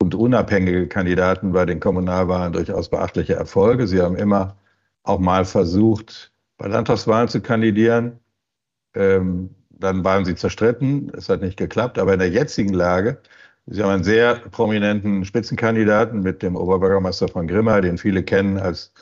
und 0.00 0.14
unabhängige 0.14 0.87
Kandidaten 0.87 1.52
bei 1.52 1.66
den 1.66 1.80
Kommunalwahlen 1.80 2.52
durchaus 2.52 2.88
beachtliche 2.88 3.35
Erfolge. 3.35 3.87
Sie 3.87 4.00
haben 4.00 4.16
immer 4.16 4.57
auch 5.02 5.19
mal 5.19 5.45
versucht, 5.45 6.33
bei 6.57 6.69
Landtagswahlen 6.69 7.28
zu 7.28 7.40
kandidieren. 7.40 8.19
Ähm, 8.95 9.50
dann 9.71 10.04
waren 10.04 10.25
sie 10.25 10.35
zerstritten, 10.35 11.11
es 11.16 11.28
hat 11.28 11.40
nicht 11.40 11.57
geklappt. 11.57 11.99
Aber 11.99 12.12
in 12.12 12.19
der 12.19 12.30
jetzigen 12.30 12.75
Lage, 12.75 13.19
Sie 13.73 13.83
haben 13.83 13.90
einen 13.90 14.04
sehr 14.04 14.35
prominenten 14.35 15.25
Spitzenkandidaten 15.25 16.23
mit 16.23 16.42
dem 16.42 16.57
Oberbürgermeister 16.57 17.28
von 17.28 17.47
Grimma, 17.47 17.80
den 17.80 17.99
viele 17.99 18.25
kennen 18.25 18.59
als 18.59 18.92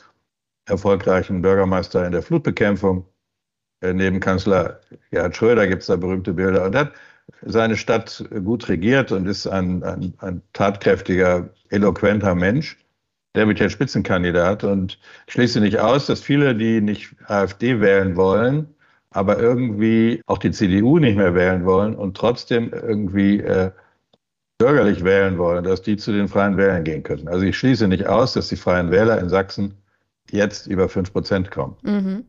erfolgreichen 0.69 1.41
Bürgermeister 1.41 2.05
in 2.05 2.11
der 2.11 2.21
Flutbekämpfung. 2.21 3.05
Äh, 3.81 3.93
neben 3.93 4.19
Kanzler 4.19 4.81
Gerhard 5.11 5.35
Schröder 5.35 5.67
gibt 5.67 5.81
es 5.81 5.87
da 5.87 5.95
berühmte 5.95 6.33
Bilder. 6.33 6.65
Und 6.65 6.75
hat 6.75 6.93
seine 7.41 7.77
Stadt 7.77 8.23
gut 8.43 8.67
regiert 8.69 9.11
und 9.11 9.27
ist 9.27 9.47
ein, 9.47 9.83
ein, 9.83 10.13
ein 10.19 10.41
tatkräftiger, 10.53 11.49
eloquenter 11.69 12.35
Mensch. 12.35 12.77
Der 13.35 13.47
wird 13.47 13.59
jetzt 13.59 13.73
Spitzenkandidat. 13.73 14.63
Und 14.63 14.99
ich 15.27 15.33
schließe 15.33 15.59
nicht 15.59 15.79
aus, 15.79 16.07
dass 16.07 16.21
viele, 16.21 16.55
die 16.55 16.81
nicht 16.81 17.15
AfD 17.27 17.79
wählen 17.79 18.15
wollen, 18.15 18.73
aber 19.11 19.39
irgendwie 19.39 20.21
auch 20.25 20.37
die 20.37 20.51
CDU 20.51 20.99
nicht 20.99 21.17
mehr 21.17 21.35
wählen 21.35 21.65
wollen 21.65 21.95
und 21.95 22.17
trotzdem 22.17 22.71
irgendwie 22.73 23.39
äh, 23.39 23.71
bürgerlich 24.59 25.03
wählen 25.03 25.37
wollen, 25.37 25.63
dass 25.63 25.81
die 25.81 25.97
zu 25.97 26.11
den 26.11 26.27
Freien 26.27 26.57
Wählern 26.57 26.83
gehen 26.83 27.03
könnten. 27.03 27.27
Also 27.27 27.45
ich 27.45 27.57
schließe 27.57 27.87
nicht 27.87 28.07
aus, 28.07 28.33
dass 28.33 28.49
die 28.49 28.57
Freien 28.57 28.91
Wähler 28.91 29.19
in 29.19 29.29
Sachsen 29.29 29.78
jetzt 30.31 30.67
über 30.67 30.89
5 30.89 31.11
Prozent 31.11 31.51
kommen. 31.51 31.75
Mhm. 31.83 32.23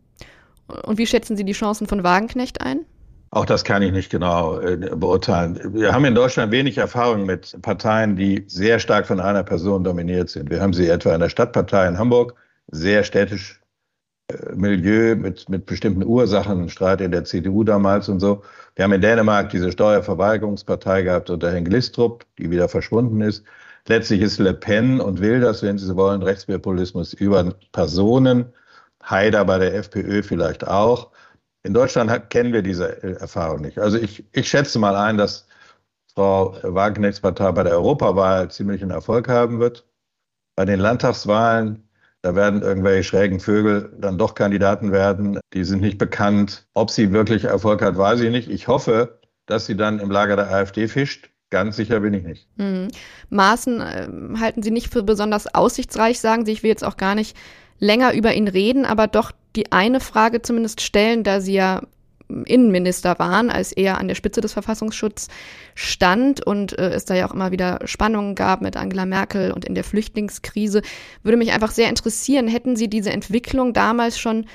Und 0.84 0.98
wie 0.98 1.06
schätzen 1.06 1.36
Sie 1.36 1.44
die 1.44 1.52
Chancen 1.52 1.86
von 1.86 2.02
Wagenknecht 2.04 2.60
ein? 2.60 2.84
Auch 3.32 3.46
das 3.46 3.62
kann 3.62 3.82
ich 3.82 3.92
nicht 3.92 4.10
genau 4.10 4.58
äh, 4.58 4.76
beurteilen. 4.76 5.60
Wir 5.72 5.92
haben 5.92 6.04
in 6.04 6.16
Deutschland 6.16 6.50
wenig 6.50 6.78
Erfahrung 6.78 7.26
mit 7.26 7.56
Parteien, 7.62 8.16
die 8.16 8.44
sehr 8.48 8.80
stark 8.80 9.06
von 9.06 9.20
einer 9.20 9.44
Person 9.44 9.84
dominiert 9.84 10.30
sind. 10.30 10.50
Wir 10.50 10.60
haben 10.60 10.72
sie 10.72 10.88
etwa 10.88 11.14
in 11.14 11.20
der 11.20 11.28
Stadtpartei 11.28 11.86
in 11.86 11.96
Hamburg, 11.96 12.34
sehr 12.72 13.04
städtisch 13.04 13.60
äh, 14.28 14.54
Milieu 14.56 15.14
mit, 15.14 15.48
mit 15.48 15.66
bestimmten 15.66 16.04
Ursachen, 16.04 16.68
Streit 16.68 17.00
in 17.00 17.12
der 17.12 17.24
CDU 17.24 17.62
damals 17.62 18.08
und 18.08 18.18
so. 18.18 18.42
Wir 18.74 18.84
haben 18.84 18.92
in 18.92 19.00
Dänemark 19.00 19.50
diese 19.50 19.70
Steuerverweigerungspartei 19.70 21.02
gehabt 21.02 21.30
unter 21.30 21.52
Herrn 21.52 21.64
Glistrup, 21.64 22.24
die 22.36 22.50
wieder 22.50 22.68
verschwunden 22.68 23.20
ist. 23.20 23.44
Letztlich 23.86 24.20
ist 24.20 24.38
Le 24.38 24.54
Pen 24.54 25.00
und 25.00 25.20
Wilders, 25.20 25.62
wenn 25.62 25.78
Sie 25.78 25.86
so 25.86 25.96
wollen, 25.96 26.22
Rechtspopulismus 26.22 27.12
über 27.14 27.54
Personen. 27.72 28.52
Haider 29.02 29.44
bei 29.44 29.58
der 29.58 29.74
FPÖ 29.74 30.22
vielleicht 30.22 30.66
auch. 30.66 31.10
In 31.62 31.74
Deutschland 31.74 32.30
kennen 32.30 32.52
wir 32.52 32.62
diese 32.62 33.02
Erfahrung 33.20 33.62
nicht. 33.62 33.78
Also 33.78 33.98
ich, 33.98 34.24
ich 34.32 34.48
schätze 34.48 34.78
mal 34.78 34.96
ein, 34.96 35.18
dass 35.18 35.46
Frau 36.14 36.56
Wagenknechts 36.62 37.20
Partei 37.20 37.52
bei 37.52 37.62
der 37.62 37.72
Europawahl 37.72 38.50
ziemlich 38.50 38.82
einen 38.82 38.90
Erfolg 38.90 39.28
haben 39.28 39.60
wird. 39.60 39.86
Bei 40.56 40.64
den 40.64 40.80
Landtagswahlen, 40.80 41.88
da 42.22 42.34
werden 42.34 42.62
irgendwelche 42.62 43.04
schrägen 43.04 43.40
Vögel 43.40 43.94
dann 43.98 44.18
doch 44.18 44.34
Kandidaten 44.34 44.92
werden. 44.92 45.40
Die 45.54 45.64
sind 45.64 45.80
nicht 45.80 45.98
bekannt. 45.98 46.66
Ob 46.74 46.90
sie 46.90 47.12
wirklich 47.12 47.44
Erfolg 47.44 47.82
hat, 47.82 47.96
weiß 47.96 48.20
ich 48.20 48.30
nicht. 48.30 48.50
Ich 48.50 48.68
hoffe, 48.68 49.20
dass 49.46 49.66
sie 49.66 49.76
dann 49.76 50.00
im 50.00 50.10
Lager 50.10 50.36
der 50.36 50.50
AfD 50.50 50.88
fischt. 50.88 51.30
Ganz 51.50 51.76
sicher 51.76 52.00
bin 52.00 52.14
ich 52.14 52.22
nicht. 52.22 52.46
Mhm. 52.56 52.88
Maßen 53.28 53.80
äh, 53.80 54.08
halten 54.38 54.62
Sie 54.62 54.70
nicht 54.70 54.92
für 54.92 55.02
besonders 55.02 55.52
aussichtsreich, 55.52 56.20
sagen 56.20 56.46
Sie. 56.46 56.52
Ich 56.52 56.62
will 56.62 56.70
jetzt 56.70 56.84
auch 56.84 56.96
gar 56.96 57.14
nicht 57.14 57.36
länger 57.80 58.14
über 58.14 58.32
ihn 58.34 58.48
reden, 58.48 58.84
aber 58.84 59.08
doch 59.08 59.32
die 59.56 59.72
eine 59.72 60.00
Frage 60.00 60.42
zumindest 60.42 60.80
stellen, 60.80 61.24
da 61.24 61.40
Sie 61.40 61.54
ja 61.54 61.82
Innenminister 62.44 63.18
waren, 63.18 63.50
als 63.50 63.72
er 63.72 63.98
an 63.98 64.08
der 64.08 64.14
Spitze 64.14 64.40
des 64.40 64.52
Verfassungsschutzes 64.52 65.28
stand 65.74 66.46
und 66.46 66.78
äh, 66.78 66.90
es 66.90 67.04
da 67.04 67.14
ja 67.14 67.28
auch 67.28 67.34
immer 67.34 67.50
wieder 67.50 67.80
Spannungen 67.84 68.34
gab 68.34 68.60
mit 68.60 68.76
Angela 68.76 69.06
Merkel 69.06 69.50
und 69.50 69.64
in 69.64 69.74
der 69.74 69.84
Flüchtlingskrise, 69.84 70.82
würde 71.22 71.36
mich 71.36 71.52
einfach 71.52 71.72
sehr 71.72 71.88
interessieren, 71.88 72.46
hätten 72.46 72.76
Sie 72.76 72.88
diese 72.88 73.10
Entwicklung 73.10 73.72
damals 73.72 74.18
schon 74.18 74.46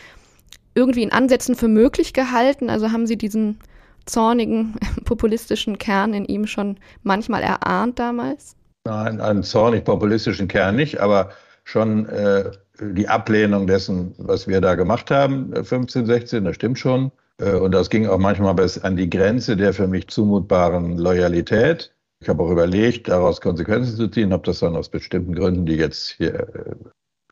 irgendwie 0.74 1.04
in 1.04 1.12
Ansätzen 1.12 1.56
für 1.56 1.68
möglich 1.68 2.14
gehalten? 2.14 2.70
Also 2.70 2.92
haben 2.92 3.08
Sie 3.08 3.18
diesen 3.18 3.60
zornigen, 4.06 4.76
populistischen 5.06 5.78
Kern 5.78 6.14
in 6.14 6.26
ihm 6.26 6.48
schon 6.48 6.78
manchmal 7.04 7.44
erahnt 7.44 8.00
damals? 8.00 8.56
Nein, 8.86 9.22
einen 9.22 9.44
zornig 9.44 9.86
populistischen 9.86 10.48
Kern 10.48 10.76
nicht, 10.76 11.00
aber 11.00 11.30
schon 11.64 12.08
äh, 12.08 12.52
die 12.80 13.08
Ablehnung 13.08 13.68
dessen, 13.68 14.14
was 14.18 14.48
wir 14.48 14.62
da 14.62 14.76
gemacht 14.76 15.10
haben, 15.10 15.54
15, 15.54 16.04
äh, 16.04 16.06
16, 16.06 16.46
das 16.46 16.56
stimmt 16.56 16.78
schon. 16.78 17.12
Äh, 17.40 17.54
und 17.54 17.72
das 17.72 17.90
ging 17.90 18.08
auch 18.08 18.18
manchmal 18.18 18.54
bis 18.54 18.78
an 18.78 18.96
die 18.96 19.10
Grenze 19.10 19.58
der 19.58 19.74
für 19.74 19.88
mich 19.88 20.08
zumutbaren 20.10 20.98
Loyalität. 20.98 21.94
Ich 22.22 22.30
habe 22.30 22.44
auch 22.44 22.50
überlegt, 22.50 23.08
daraus 23.08 23.42
Konsequenzen 23.42 23.96
zu 23.96 24.08
ziehen, 24.08 24.32
habe 24.32 24.44
das 24.44 24.60
dann 24.60 24.76
aus 24.76 24.90
bestimmten 24.90 25.36
Gründen, 25.36 25.66
die 25.66 25.76
jetzt 25.76 26.10
hier, 26.18 26.36
äh, 26.36 26.76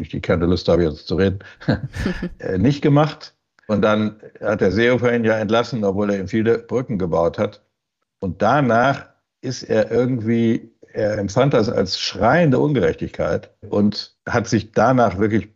ich 0.01 0.09
die 0.09 0.21
keine 0.21 0.45
Lust 0.45 0.67
habe, 0.67 0.83
jetzt 0.83 1.07
zu 1.07 1.15
reden, 1.15 1.39
nicht 2.57 2.81
gemacht. 2.81 3.35
Und 3.67 3.81
dann 3.81 4.19
hat 4.41 4.61
der 4.61 4.71
Seehofer 4.71 5.15
ihn 5.15 5.23
ja 5.23 5.37
entlassen, 5.37 5.83
obwohl 5.83 6.11
er 6.11 6.19
ihm 6.19 6.27
viele 6.27 6.59
Brücken 6.59 6.97
gebaut 6.97 7.37
hat. 7.37 7.62
Und 8.23 8.41
danach 8.41 9.07
ist 9.41 9.63
er 9.63 9.91
irgendwie, 9.91 10.71
er 10.93 11.17
empfand 11.17 11.53
das 11.53 11.67
als 11.67 11.99
schreiende 11.99 12.57
Ungerechtigkeit 12.57 13.53
und 13.69 14.15
hat 14.25 14.47
sich 14.47 14.71
danach 14.71 15.17
wirklich 15.17 15.49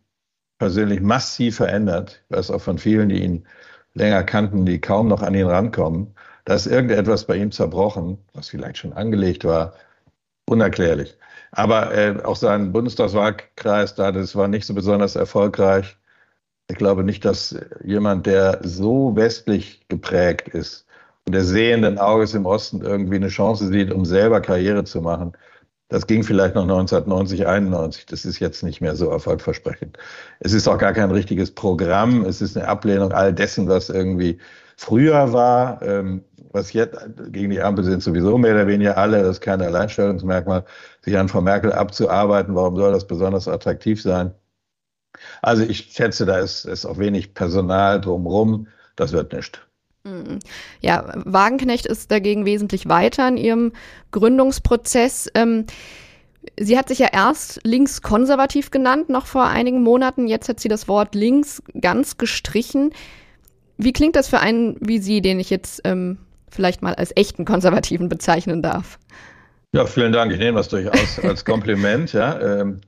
persönlich 0.58 1.00
massiv 1.00 1.56
verändert. 1.56 2.22
Ich 2.28 2.36
weiß 2.36 2.50
auch 2.50 2.60
von 2.60 2.76
vielen, 2.76 3.08
die 3.08 3.22
ihn 3.22 3.46
länger 3.94 4.22
kannten, 4.22 4.66
die 4.66 4.82
kaum 4.82 5.08
noch 5.08 5.22
an 5.22 5.34
ihn 5.34 5.46
rankommen. 5.46 6.14
Da 6.44 6.56
ist 6.56 6.66
irgendetwas 6.66 7.24
bei 7.24 7.36
ihm 7.36 7.52
zerbrochen, 7.52 8.18
was 8.34 8.50
vielleicht 8.50 8.76
schon 8.76 8.92
angelegt 8.92 9.46
war, 9.46 9.72
unerklärlich. 10.46 11.16
Aber 11.52 11.94
äh, 11.94 12.22
auch 12.22 12.36
sein 12.36 12.70
Bundestagswahlkreis 12.70 13.94
da, 13.94 14.12
das 14.12 14.36
war 14.36 14.46
nicht 14.46 14.66
so 14.66 14.74
besonders 14.74 15.16
erfolgreich. 15.16 15.96
Ich 16.68 16.76
glaube 16.76 17.02
nicht, 17.02 17.24
dass 17.24 17.58
jemand, 17.82 18.26
der 18.26 18.60
so 18.62 19.16
westlich 19.16 19.88
geprägt 19.88 20.48
ist 20.48 20.84
der 21.30 21.44
sehenden 21.44 21.98
Auges 21.98 22.34
im 22.34 22.46
Osten 22.46 22.82
irgendwie 22.82 23.16
eine 23.16 23.28
Chance 23.28 23.68
sieht, 23.68 23.92
um 23.92 24.04
selber 24.04 24.40
Karriere 24.40 24.84
zu 24.84 25.00
machen. 25.00 25.32
Das 25.88 26.06
ging 26.06 26.22
vielleicht 26.22 26.54
noch 26.54 26.62
1990, 26.62 27.46
91. 27.46 28.06
Das 28.06 28.24
ist 28.24 28.38
jetzt 28.40 28.62
nicht 28.62 28.80
mehr 28.80 28.94
so 28.94 29.08
erfolgversprechend. 29.10 29.98
Es 30.40 30.52
ist 30.52 30.68
auch 30.68 30.78
gar 30.78 30.92
kein 30.92 31.10
richtiges 31.10 31.50
Programm. 31.54 32.24
Es 32.24 32.42
ist 32.42 32.56
eine 32.56 32.68
Ablehnung 32.68 33.12
all 33.12 33.32
dessen, 33.32 33.68
was 33.68 33.88
irgendwie 33.88 34.38
früher 34.76 35.32
war. 35.32 35.80
Ähm, 35.82 36.24
was 36.52 36.72
jetzt 36.72 36.98
gegen 37.30 37.50
die 37.50 37.60
Ampel 37.60 37.84
sind 37.84 38.02
sowieso 38.02 38.38
mehr 38.38 38.54
oder 38.54 38.66
weniger 38.66 38.96
alle. 38.98 39.22
Das 39.22 39.36
ist 39.36 39.40
kein 39.40 39.62
Alleinstellungsmerkmal, 39.62 40.64
sich 41.02 41.16
an 41.16 41.28
Frau 41.28 41.40
Merkel 41.40 41.72
abzuarbeiten. 41.72 42.54
Warum 42.54 42.76
soll 42.76 42.92
das 42.92 43.06
besonders 43.06 43.48
attraktiv 43.48 44.02
sein? 44.02 44.34
Also 45.42 45.62
ich 45.64 45.92
schätze, 45.92 46.26
da 46.26 46.38
ist, 46.38 46.64
ist 46.64 46.86
auch 46.86 46.98
wenig 46.98 47.34
Personal 47.34 48.00
drumherum. 48.00 48.68
Das 48.96 49.12
wird 49.12 49.32
nicht. 49.32 49.67
Mhm. 50.08 50.38
Ja, 50.80 51.12
Wagenknecht 51.14 51.86
ist 51.86 52.10
dagegen 52.10 52.44
wesentlich 52.44 52.88
weiter 52.88 53.28
in 53.28 53.36
ihrem 53.36 53.72
Gründungsprozess. 54.10 55.30
Ähm, 55.34 55.66
sie 56.58 56.78
hat 56.78 56.88
sich 56.88 56.98
ja 56.98 57.08
erst 57.12 57.60
linkskonservativ 57.64 58.70
genannt, 58.70 59.08
noch 59.08 59.26
vor 59.26 59.46
einigen 59.46 59.82
Monaten. 59.82 60.26
Jetzt 60.26 60.48
hat 60.48 60.60
sie 60.60 60.68
das 60.68 60.88
Wort 60.88 61.14
links 61.14 61.62
ganz 61.80 62.16
gestrichen. 62.16 62.92
Wie 63.76 63.92
klingt 63.92 64.16
das 64.16 64.28
für 64.28 64.40
einen 64.40 64.76
wie 64.80 64.98
Sie, 64.98 65.20
den 65.20 65.38
ich 65.38 65.50
jetzt 65.50 65.82
ähm, 65.84 66.18
vielleicht 66.50 66.82
mal 66.82 66.94
als 66.94 67.12
echten 67.16 67.44
Konservativen 67.44 68.08
bezeichnen 68.08 68.62
darf? 68.62 68.98
Ja, 69.72 69.84
vielen 69.84 70.12
Dank. 70.12 70.32
Ich 70.32 70.38
nehme 70.38 70.56
das 70.56 70.68
durchaus 70.68 71.20
als 71.20 71.44
Kompliment. 71.44 72.12
ja. 72.12 72.40
Ähm, 72.40 72.80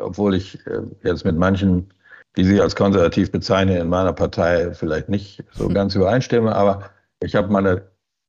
obwohl 0.00 0.34
ich 0.34 0.58
äh, 0.66 0.80
jetzt 1.04 1.24
mit 1.24 1.36
manchen, 1.36 1.92
die 2.36 2.44
sich 2.44 2.60
als 2.60 2.76
konservativ 2.76 3.32
bezeichnen, 3.32 3.76
in 3.76 3.88
meiner 3.88 4.12
Partei 4.12 4.74
vielleicht 4.74 5.08
nicht 5.08 5.42
so 5.52 5.66
hm. 5.66 5.74
ganz 5.74 5.94
übereinstimme, 5.94 6.54
aber 6.54 6.90
ich 7.20 7.34
habe 7.34 7.48
mal 7.48 7.66
eine 7.66 7.82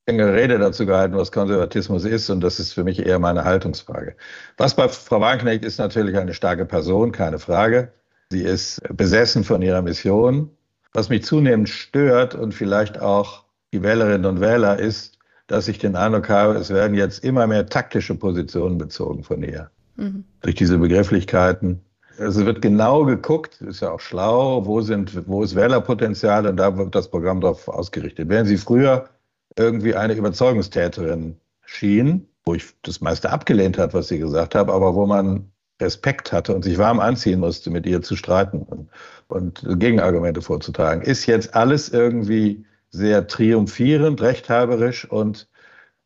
längere 0.08 0.34
Rede 0.34 0.58
dazu 0.58 0.86
gehalten, 0.86 1.16
was 1.16 1.32
Konservatismus 1.32 2.06
ist, 2.06 2.30
und 2.30 2.42
das 2.42 2.60
ist 2.60 2.74
für 2.74 2.84
mich 2.84 3.06
eher 3.06 3.20
meine 3.20 3.44
Haltungsfrage. 3.44 4.16
Was 4.58 4.76
bei 4.76 4.88
Frau 4.88 5.20
Wagenknecht 5.20 5.66
ist 5.66 5.78
natürlich 5.78 6.18
eine 6.18 6.34
starke 6.34 6.66
Person, 6.66 7.12
keine 7.12 7.40
Frage. 7.40 7.92
Sie 8.32 8.42
ist 8.42 8.82
besessen 8.96 9.44
von 9.44 9.62
ihrer 9.62 9.82
Mission. 9.82 10.50
Was 10.94 11.10
mich 11.10 11.24
zunehmend 11.24 11.70
stört 11.70 12.34
und 12.34 12.54
vielleicht 12.54 13.00
auch 13.00 13.44
die 13.74 13.84
Wählerinnen 13.84 14.26
und 14.26 14.40
Wähler 14.42 14.80
ist, 14.80 15.18
dass 15.48 15.68
ich 15.68 15.78
den 15.78 15.96
Eindruck 15.96 16.30
habe, 16.30 16.56
es 16.56 16.70
werden 16.70 16.96
jetzt 16.96 17.24
immer 17.24 17.46
mehr 17.48 17.66
taktische 17.68 18.16
Positionen 18.16 18.78
bezogen 18.78 19.24
von 19.24 19.44
ihr 19.44 19.70
mhm. 19.96 20.24
durch 20.42 20.56
diese 20.56 20.78
Begrifflichkeiten. 20.78 21.82
Es 22.20 22.36
wird 22.44 22.62
genau 22.62 23.06
geguckt, 23.06 23.62
ist 23.62 23.82
ja 23.82 23.92
auch 23.92 24.00
schlau, 24.00 24.66
wo, 24.66 24.82
sind, 24.82 25.28
wo 25.28 25.44
ist 25.44 25.56
Wählerpotenzial 25.56 26.48
und 26.48 26.58
da 26.58 26.76
wird 26.76 26.96
das 26.96 27.10
Programm 27.10 27.42
darauf 27.42 27.68
ausgerichtet. 27.68 28.30
Während 28.30 28.48
sie 28.48 28.58
früher 28.58 29.10
irgendwie 29.56 29.96
eine 29.96 30.14
Überzeugungstäterin 30.14 31.38
schien, 31.66 32.28
wo 32.46 32.56
ich 32.56 32.66
das 32.82 33.02
meiste 33.02 33.30
abgelehnt 33.30 33.78
hat, 33.78 33.94
was 33.94 34.08
sie 34.08 34.18
gesagt 34.20 34.56
hat, 34.56 34.70
aber 34.70 34.96
wo 34.96 35.06
man 35.06 35.52
Respekt 35.80 36.32
hatte 36.32 36.56
und 36.56 36.64
sich 36.64 36.78
warm 36.80 37.00
anziehen 37.00 37.40
musste, 37.40 37.70
mit 37.70 37.86
ihr 37.86 38.02
zu 38.02 38.16
streiten 38.16 38.64
und, 38.64 38.90
und 39.28 39.80
Gegenargumente 39.80 40.42
vorzutragen, 40.42 41.04
ist 41.04 41.28
jetzt 41.28 41.54
alles 41.54 41.90
irgendwie 41.90 42.66
sehr 42.90 43.28
triumphierend, 43.28 44.22
rechthaberisch 44.22 45.06
und, 45.06 45.48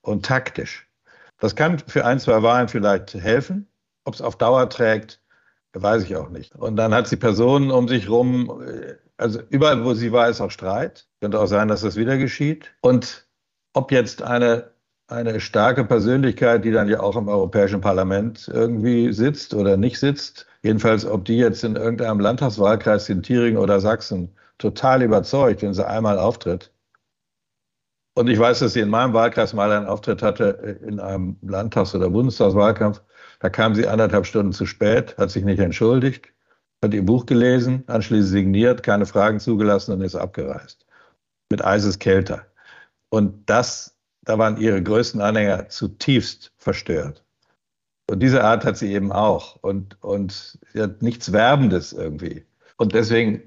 und 0.01 0.25
taktisch. 0.25 0.87
Das 1.39 1.55
kann 1.55 1.79
für 1.79 2.05
ein, 2.05 2.19
zwei 2.19 2.43
Wahlen 2.43 2.67
vielleicht 2.67 3.13
helfen. 3.13 3.67
Ob 4.03 4.15
es 4.15 4.21
auf 4.21 4.35
Dauer 4.35 4.67
trägt, 4.69 5.20
weiß 5.73 6.03
ich 6.03 6.15
auch 6.15 6.29
nicht. 6.29 6.55
Und 6.55 6.75
dann 6.75 6.93
hat 6.93 7.07
sie 7.07 7.17
Personen 7.17 7.71
um 7.71 7.87
sich 7.87 8.09
rum, 8.09 8.61
also 9.17 9.39
überall, 9.49 9.83
wo 9.85 9.93
sie 9.93 10.11
war, 10.11 10.29
ist 10.29 10.41
auch 10.41 10.51
Streit. 10.51 11.07
Könnte 11.21 11.39
auch 11.39 11.47
sein, 11.47 11.67
dass 11.67 11.81
das 11.81 11.95
wieder 11.95 12.17
geschieht. 12.17 12.71
Und 12.81 13.27
ob 13.73 13.91
jetzt 13.91 14.21
eine 14.21 14.71
eine 15.11 15.39
starke 15.39 15.83
Persönlichkeit, 15.83 16.63
die 16.63 16.71
dann 16.71 16.87
ja 16.87 17.01
auch 17.01 17.15
im 17.15 17.27
Europäischen 17.27 17.81
Parlament 17.81 18.49
irgendwie 18.51 19.11
sitzt 19.11 19.53
oder 19.53 19.77
nicht 19.77 19.99
sitzt. 19.99 20.47
Jedenfalls, 20.63 21.05
ob 21.05 21.25
die 21.25 21.37
jetzt 21.37 21.63
in 21.63 21.75
irgendeinem 21.75 22.19
Landtagswahlkreis 22.19 23.09
in 23.09 23.21
Thüringen 23.21 23.57
oder 23.57 23.79
Sachsen 23.79 24.33
total 24.57 25.01
überzeugt, 25.01 25.61
wenn 25.61 25.73
sie 25.73 25.85
einmal 25.85 26.17
auftritt. 26.17 26.71
Und 28.13 28.29
ich 28.29 28.39
weiß, 28.39 28.59
dass 28.59 28.73
sie 28.73 28.81
in 28.81 28.89
meinem 28.89 29.13
Wahlkreis 29.13 29.53
mal 29.53 29.71
einen 29.71 29.85
Auftritt 29.85 30.21
hatte 30.21 30.79
in 30.85 30.99
einem 30.99 31.37
Landtags- 31.41 31.95
oder 31.95 32.09
Bundestagswahlkampf. 32.09 33.01
Da 33.41 33.49
kam 33.49 33.75
sie 33.75 33.87
anderthalb 33.87 34.25
Stunden 34.25 34.53
zu 34.53 34.65
spät, 34.65 35.17
hat 35.17 35.31
sich 35.31 35.43
nicht 35.43 35.59
entschuldigt, 35.59 36.27
hat 36.83 36.93
ihr 36.93 37.05
Buch 37.05 37.25
gelesen, 37.25 37.83
anschließend 37.87 38.31
signiert, 38.31 38.83
keine 38.83 39.05
Fragen 39.05 39.39
zugelassen 39.39 39.93
und 39.93 40.01
ist 40.01 40.15
abgereist. 40.15 40.85
Mit 41.51 41.63
Eiseskälte. 41.63 42.45
Und 43.09 43.49
das 43.49 43.97
da 44.23 44.37
waren 44.37 44.57
ihre 44.57 44.81
größten 44.81 45.21
Anhänger 45.21 45.69
zutiefst 45.69 46.51
verstört. 46.57 47.23
Und 48.09 48.19
diese 48.21 48.43
Art 48.43 48.65
hat 48.65 48.77
sie 48.77 48.93
eben 48.93 49.11
auch. 49.11 49.57
Und, 49.61 50.01
und 50.03 50.59
sie 50.73 50.81
hat 50.81 51.01
nichts 51.01 51.31
Werbendes 51.31 51.93
irgendwie. 51.93 52.45
Und 52.77 52.93
deswegen 52.93 53.41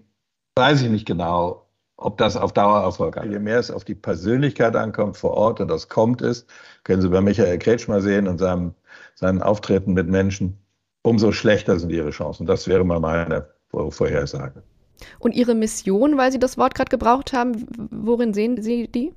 weiß 0.57 0.83
ich 0.83 0.91
nicht 0.91 1.07
genau, 1.07 1.69
ob 1.97 2.19
das 2.19 2.37
auf 2.37 2.53
Dauer 2.53 2.83
Erfolg 2.83 3.17
hat. 3.17 3.27
Je 3.27 3.39
mehr 3.39 3.59
es 3.59 3.71
auf 3.71 3.85
die 3.85 3.95
Persönlichkeit 3.95 4.75
ankommt 4.75 5.17
vor 5.17 5.33
Ort, 5.33 5.61
und 5.61 5.69
das 5.69 5.89
kommt 5.89 6.23
es, 6.23 6.47
können 6.83 7.03
Sie 7.03 7.09
bei 7.09 7.21
Michael 7.21 7.59
Kretschmer 7.59 8.01
sehen 8.01 8.27
und 8.27 8.39
seinem, 8.39 8.75
seinen 9.15 9.43
Auftreten 9.43 9.93
mit 9.93 10.09
Menschen, 10.09 10.59
umso 11.03 11.33
schlechter 11.33 11.79
sind 11.79 11.91
ihre 11.91 12.11
Chancen. 12.11 12.47
Das 12.47 12.69
wäre 12.69 12.85
mal 12.85 13.01
meine 13.01 13.49
Vorhersage. 13.71 14.63
Und 15.19 15.35
Ihre 15.35 15.55
Mission, 15.55 16.17
weil 16.17 16.31
Sie 16.33 16.39
das 16.39 16.57
Wort 16.57 16.75
gerade 16.75 16.89
gebraucht 16.89 17.33
haben, 17.33 17.67
worin 17.91 18.33
sehen 18.33 18.63
Sie 18.63 18.89
die? 18.89 19.13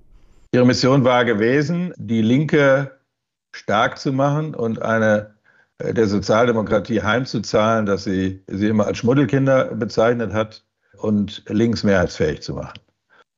Ihre 0.52 0.66
Mission 0.66 1.04
war 1.04 1.24
gewesen, 1.24 1.94
die 1.98 2.22
Linke 2.22 2.92
stark 3.52 3.98
zu 3.98 4.12
machen 4.12 4.56
und 4.56 4.82
eine 4.82 5.36
äh, 5.80 5.94
der 5.94 6.08
Sozialdemokratie 6.08 7.02
heimzuzahlen, 7.02 7.86
dass 7.86 8.04
sie 8.04 8.44
sie 8.48 8.68
immer 8.68 8.88
als 8.88 9.00
Schmuddelkinder 9.00 9.76
bezeichnet 9.76 10.34
hat 10.34 10.64
und 10.98 11.44
links 11.48 11.84
mehrheitsfähig 11.84 12.42
zu 12.42 12.54
machen. 12.54 12.80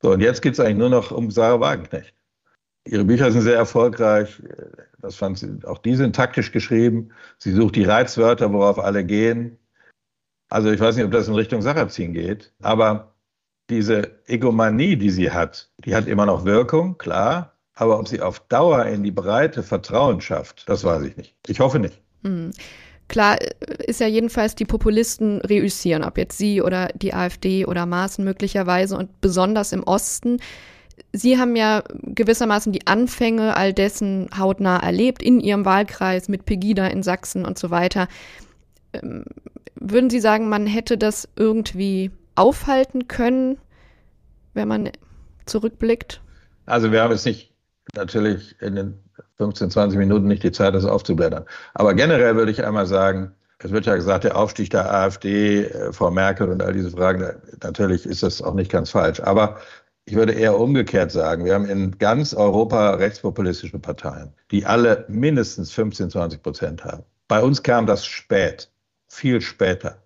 So, 0.01 0.11
und 0.11 0.21
jetzt 0.21 0.41
geht 0.41 0.53
es 0.53 0.59
eigentlich 0.59 0.77
nur 0.77 0.89
noch 0.89 1.11
um 1.11 1.29
Sarah 1.29 1.59
Wagenknecht. 1.59 2.13
Ihre 2.89 3.05
Bücher 3.05 3.31
sind 3.31 3.41
sehr 3.41 3.55
erfolgreich. 3.55 4.41
Das 4.99 5.15
fand 5.15 5.37
sie, 5.37 5.59
auch 5.63 5.77
die 5.77 5.95
sind 5.95 6.15
taktisch 6.15 6.51
geschrieben. 6.51 7.11
Sie 7.37 7.51
sucht 7.51 7.75
die 7.75 7.83
Reizwörter, 7.83 8.51
worauf 8.51 8.79
alle 8.79 9.05
gehen. 9.05 9.57
Also 10.49 10.71
ich 10.71 10.79
weiß 10.79 10.95
nicht, 10.95 11.05
ob 11.05 11.11
das 11.11 11.27
in 11.27 11.35
Richtung 11.35 11.61
Sarrazin 11.61 12.13
geht, 12.13 12.51
aber 12.61 13.13
diese 13.69 14.19
Egomanie, 14.25 14.95
die 14.95 15.11
sie 15.11 15.29
hat, 15.29 15.69
die 15.85 15.93
hat 15.93 16.07
immer 16.07 16.25
noch 16.25 16.45
Wirkung, 16.45 16.97
klar. 16.97 17.53
Aber 17.75 17.99
ob 17.99 18.07
sie 18.07 18.19
auf 18.19 18.39
Dauer 18.49 18.85
in 18.87 19.03
die 19.03 19.11
Breite 19.11 19.61
Vertrauen 19.61 20.19
schafft, 20.19 20.67
das 20.67 20.83
weiß 20.83 21.03
ich 21.03 21.15
nicht. 21.15 21.35
Ich 21.47 21.59
hoffe 21.59 21.77
nicht. 21.79 22.01
Mhm. 22.23 22.51
Klar 23.07 23.37
ist 23.87 23.99
ja 24.01 24.07
jedenfalls, 24.07 24.55
die 24.55 24.65
Populisten 24.65 25.39
reüssieren, 25.41 26.03
ob 26.03 26.17
jetzt 26.17 26.37
sie 26.37 26.61
oder 26.61 26.89
die 26.95 27.13
AfD 27.13 27.65
oder 27.65 27.85
Maaßen 27.85 28.25
möglicherweise 28.25 28.97
und 28.97 29.21
besonders 29.21 29.71
im 29.71 29.83
Osten. 29.83 30.39
Sie 31.13 31.37
haben 31.37 31.55
ja 31.55 31.83
gewissermaßen 32.03 32.71
die 32.71 32.87
Anfänge 32.87 33.55
all 33.57 33.73
dessen 33.73 34.29
hautnah 34.37 34.77
erlebt 34.77 35.23
in 35.23 35.39
Ihrem 35.39 35.65
Wahlkreis 35.65 36.29
mit 36.29 36.45
Pegida 36.45 36.87
in 36.87 37.03
Sachsen 37.03 37.45
und 37.45 37.57
so 37.57 37.69
weiter. 37.69 38.07
Ähm, 38.93 39.25
würden 39.75 40.09
Sie 40.09 40.19
sagen, 40.19 40.49
man 40.49 40.67
hätte 40.67 40.97
das 40.97 41.27
irgendwie 41.35 42.11
aufhalten 42.35 43.07
können, 43.07 43.57
wenn 44.53 44.67
man 44.67 44.89
zurückblickt? 45.45 46.21
Also 46.65 46.91
wir 46.91 47.01
haben 47.01 47.11
jetzt 47.11 47.25
nicht 47.25 47.53
natürlich 47.95 48.55
in 48.61 48.75
den 48.75 48.99
15, 49.37 49.71
20 49.71 49.97
Minuten 49.97 50.27
nicht 50.27 50.43
die 50.43 50.51
Zeit, 50.51 50.75
das 50.75 50.85
aufzublättern. 50.85 51.45
Aber 51.73 51.93
generell 51.93 52.35
würde 52.35 52.51
ich 52.51 52.63
einmal 52.63 52.85
sagen, 52.85 53.31
es 53.59 53.71
wird 53.71 53.85
ja 53.85 53.95
gesagt, 53.95 54.23
der 54.23 54.37
Aufstieg 54.37 54.69
der 54.69 54.93
AfD, 54.93 55.65
äh, 55.65 55.91
Frau 55.91 56.11
Merkel 56.11 56.49
und 56.49 56.61
all 56.61 56.73
diese 56.73 56.91
Fragen, 56.91 57.25
natürlich 57.61 58.05
ist 58.05 58.23
das 58.23 58.41
auch 58.41 58.53
nicht 58.53 58.71
ganz 58.71 58.91
falsch. 58.91 59.19
Aber 59.21 59.57
ich 60.09 60.15
würde 60.15 60.33
eher 60.33 60.59
umgekehrt 60.59 61.11
sagen, 61.11 61.45
wir 61.45 61.53
haben 61.53 61.69
in 61.69 61.95
ganz 61.99 62.33
Europa 62.33 62.95
rechtspopulistische 62.95 63.77
Parteien, 63.77 64.33
die 64.49 64.65
alle 64.65 65.05
mindestens 65.07 65.71
15, 65.71 66.09
20 66.09 66.41
Prozent 66.41 66.83
haben. 66.83 67.03
Bei 67.27 67.43
uns 67.43 67.61
kam 67.61 67.85
das 67.85 68.07
spät, 68.07 68.71
viel 69.07 69.39
später. 69.39 70.01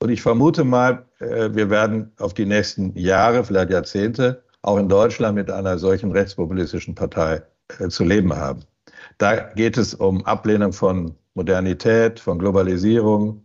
Und 0.00 0.08
ich 0.08 0.22
vermute 0.22 0.64
mal, 0.64 1.04
äh, 1.18 1.50
wir 1.52 1.68
werden 1.68 2.10
auf 2.18 2.32
die 2.32 2.46
nächsten 2.46 2.96
Jahre, 2.96 3.44
vielleicht 3.44 3.68
Jahrzehnte, 3.68 4.42
auch 4.62 4.78
in 4.78 4.88
Deutschland 4.88 5.34
mit 5.34 5.50
einer 5.50 5.76
solchen 5.76 6.10
rechtspopulistischen 6.10 6.94
Partei 6.94 7.42
äh, 7.78 7.88
zu 7.88 8.02
leben 8.02 8.34
haben. 8.34 8.60
Da 9.18 9.36
geht 9.36 9.76
es 9.76 9.92
um 9.92 10.24
Ablehnung 10.24 10.72
von 10.72 11.16
Modernität, 11.34 12.18
von 12.18 12.38
Globalisierung, 12.38 13.44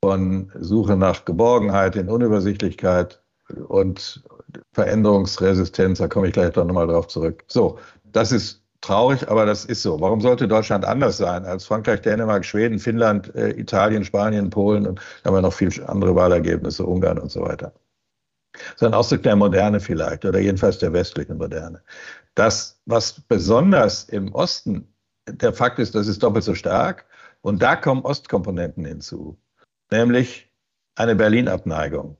von 0.00 0.52
Suche 0.60 0.96
nach 0.96 1.24
Geborgenheit 1.24 1.96
in 1.96 2.08
Unübersichtlichkeit 2.08 3.20
und 3.66 4.22
Veränderungsresistenz. 4.72 5.98
Da 5.98 6.08
komme 6.08 6.28
ich 6.28 6.32
gleich 6.32 6.52
doch 6.52 6.64
nochmal 6.64 6.86
drauf 6.86 7.08
zurück. 7.08 7.44
So, 7.48 7.78
das 8.04 8.32
ist 8.32 8.62
traurig, 8.80 9.28
aber 9.28 9.46
das 9.46 9.64
ist 9.64 9.82
so. 9.82 10.00
Warum 10.00 10.20
sollte 10.20 10.46
Deutschland 10.46 10.84
anders 10.84 11.16
sein 11.16 11.44
als 11.44 11.64
Frankreich, 11.64 12.02
Dänemark, 12.02 12.44
Schweden, 12.44 12.78
Finnland, 12.78 13.34
äh, 13.34 13.50
Italien, 13.58 14.04
Spanien, 14.04 14.50
Polen 14.50 14.86
und 14.86 15.00
da 15.22 15.28
haben 15.28 15.36
wir 15.36 15.42
noch 15.42 15.54
viele 15.54 15.88
andere 15.88 16.14
Wahlergebnisse, 16.14 16.84
Ungarn 16.84 17.18
und 17.18 17.30
so 17.30 17.42
weiter. 17.42 17.72
Ein 18.80 18.94
Ausdruck 18.94 19.22
der 19.22 19.36
Moderne 19.36 19.80
vielleicht 19.80 20.24
oder 20.24 20.38
jedenfalls 20.38 20.78
der 20.78 20.92
westlichen 20.92 21.38
Moderne. 21.38 21.82
Das, 22.34 22.80
was 22.86 23.20
besonders 23.20 24.04
im 24.04 24.32
Osten 24.32 24.86
der 25.28 25.52
Fakt 25.52 25.78
ist, 25.78 25.94
das 25.94 26.06
ist 26.06 26.22
doppelt 26.22 26.44
so 26.44 26.54
stark 26.54 27.06
und 27.40 27.62
da 27.62 27.76
kommen 27.76 28.02
Ostkomponenten 28.02 28.84
hinzu, 28.84 29.38
nämlich 29.90 30.50
eine 30.94 31.16
Berlin-Abneigung. 31.16 32.16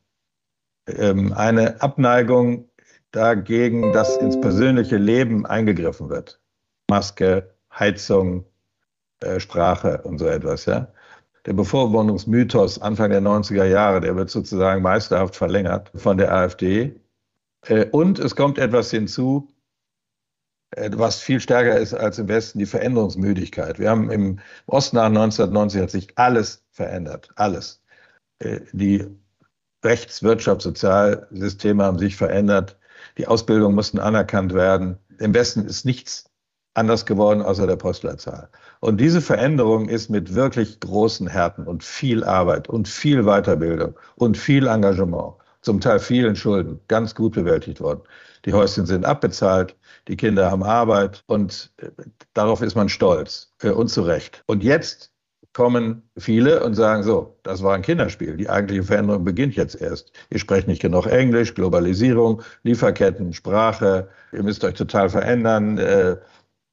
Ähm, 0.86 1.32
eine 1.32 1.80
Abneigung 1.80 2.68
dagegen, 3.10 3.92
dass 3.92 4.16
ins 4.16 4.40
persönliche 4.40 4.96
Leben 4.96 5.46
eingegriffen 5.46 6.10
wird. 6.10 6.40
Maske, 6.90 7.54
Heizung, 7.72 8.44
äh, 9.20 9.40
Sprache 9.40 10.02
und 10.02 10.18
so 10.18 10.26
etwas. 10.26 10.66
Ja? 10.66 10.88
Der 11.46 11.52
Bevormundungsmythos 11.52 12.80
Anfang 12.80 13.10
der 13.10 13.22
90er 13.22 13.64
Jahre, 13.64 14.00
der 14.00 14.16
wird 14.16 14.30
sozusagen 14.30 14.82
meisterhaft 14.82 15.36
verlängert 15.36 15.90
von 15.94 16.18
der 16.18 16.32
AfD. 16.32 17.00
Äh, 17.66 17.86
und 17.90 18.18
es 18.18 18.36
kommt 18.36 18.58
etwas 18.58 18.90
hinzu, 18.90 19.48
äh, 20.70 20.90
was 20.94 21.20
viel 21.20 21.40
stärker 21.40 21.78
ist 21.78 21.94
als 21.94 22.18
im 22.18 22.28
Westen, 22.28 22.58
die 22.58 22.66
Veränderungsmüdigkeit. 22.66 23.78
Wir 23.78 23.90
haben 23.90 24.10
im 24.10 24.40
Osten 24.66 24.96
nach 24.96 25.06
1990 25.06 25.80
hat 25.82 25.90
sich 25.90 26.18
alles 26.18 26.64
verändert, 26.70 27.30
alles. 27.36 27.82
Äh, 28.40 28.60
die 28.72 29.06
Rechts-, 29.84 30.22
Wirtschafts-, 30.22 30.62
Sozialsysteme 30.62 31.84
haben 31.84 31.98
sich 31.98 32.16
verändert. 32.16 32.76
Die 33.18 33.26
Ausbildungen 33.26 33.74
mussten 33.74 33.98
anerkannt 33.98 34.54
werden. 34.54 34.98
Im 35.18 35.34
Westen 35.34 35.64
ist 35.66 35.84
nichts 35.84 36.24
anders 36.74 37.06
geworden 37.06 37.42
außer 37.42 37.66
der 37.66 37.76
Postleitzahl. 37.76 38.48
Und 38.80 39.00
diese 39.00 39.20
Veränderung 39.20 39.88
ist 39.88 40.10
mit 40.10 40.34
wirklich 40.34 40.80
großen 40.80 41.28
Härten 41.28 41.66
und 41.66 41.84
viel 41.84 42.24
Arbeit 42.24 42.68
und 42.68 42.88
viel 42.88 43.22
Weiterbildung 43.22 43.94
und 44.16 44.36
viel 44.36 44.66
Engagement, 44.66 45.34
zum 45.62 45.80
Teil 45.80 46.00
vielen 46.00 46.36
Schulden, 46.36 46.80
ganz 46.88 47.14
gut 47.14 47.34
bewältigt 47.34 47.80
worden. 47.80 48.02
Die 48.44 48.52
Häuschen 48.52 48.86
sind 48.86 49.06
abbezahlt, 49.06 49.76
die 50.08 50.16
Kinder 50.16 50.50
haben 50.50 50.62
Arbeit 50.64 51.22
und 51.26 51.72
äh, 51.78 51.90
darauf 52.34 52.60
ist 52.60 52.74
man 52.74 52.88
stolz 52.88 53.52
und 53.62 53.88
zu 53.88 54.02
Recht. 54.02 54.42
Und 54.46 54.62
jetzt 54.62 55.13
kommen 55.54 56.02
viele 56.18 56.62
und 56.62 56.74
sagen 56.74 57.02
so, 57.04 57.38
das 57.44 57.62
war 57.62 57.74
ein 57.74 57.82
Kinderspiel. 57.82 58.36
Die 58.36 58.50
eigentliche 58.50 58.82
Veränderung 58.82 59.24
beginnt 59.24 59.54
jetzt 59.54 59.80
erst. 59.80 60.12
Ihr 60.30 60.38
sprecht 60.40 60.68
nicht 60.68 60.82
genug 60.82 61.06
Englisch, 61.06 61.54
Globalisierung, 61.54 62.42
Lieferketten, 62.64 63.32
Sprache, 63.32 64.08
ihr 64.32 64.42
müsst 64.42 64.64
euch 64.64 64.74
total 64.74 65.08
verändern. 65.08 65.78
Äh, 65.78 66.16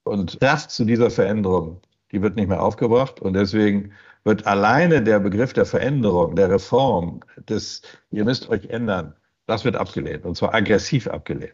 und 0.04 0.39
Kraft 0.39 0.72
zu 0.72 0.84
dieser 0.84 1.12
Veränderung, 1.12 1.80
die 2.12 2.22
wird 2.22 2.36
nicht 2.36 2.50
mehr 2.50 2.62
aufgebracht. 2.62 3.22
Und 3.22 3.34
deswegen 3.34 3.94
wird 4.24 4.46
alleine 4.48 5.02
der 5.02 5.20
Begriff 5.20 5.54
der 5.54 5.65
Veränderung, 5.65 6.36
der 6.36 6.50
Reform, 6.50 7.22
des, 7.50 7.84
ihr 8.10 8.26
müsst 8.26 8.50
euch 8.50 8.65
ändern, 8.65 9.15
das 9.46 9.63
wird 9.63 9.76
abgelehnt. 9.76 10.26
Und 10.26 10.36
zwar 10.36 10.56
aggressiv 10.56 11.08
abgelehnt. 11.08 11.54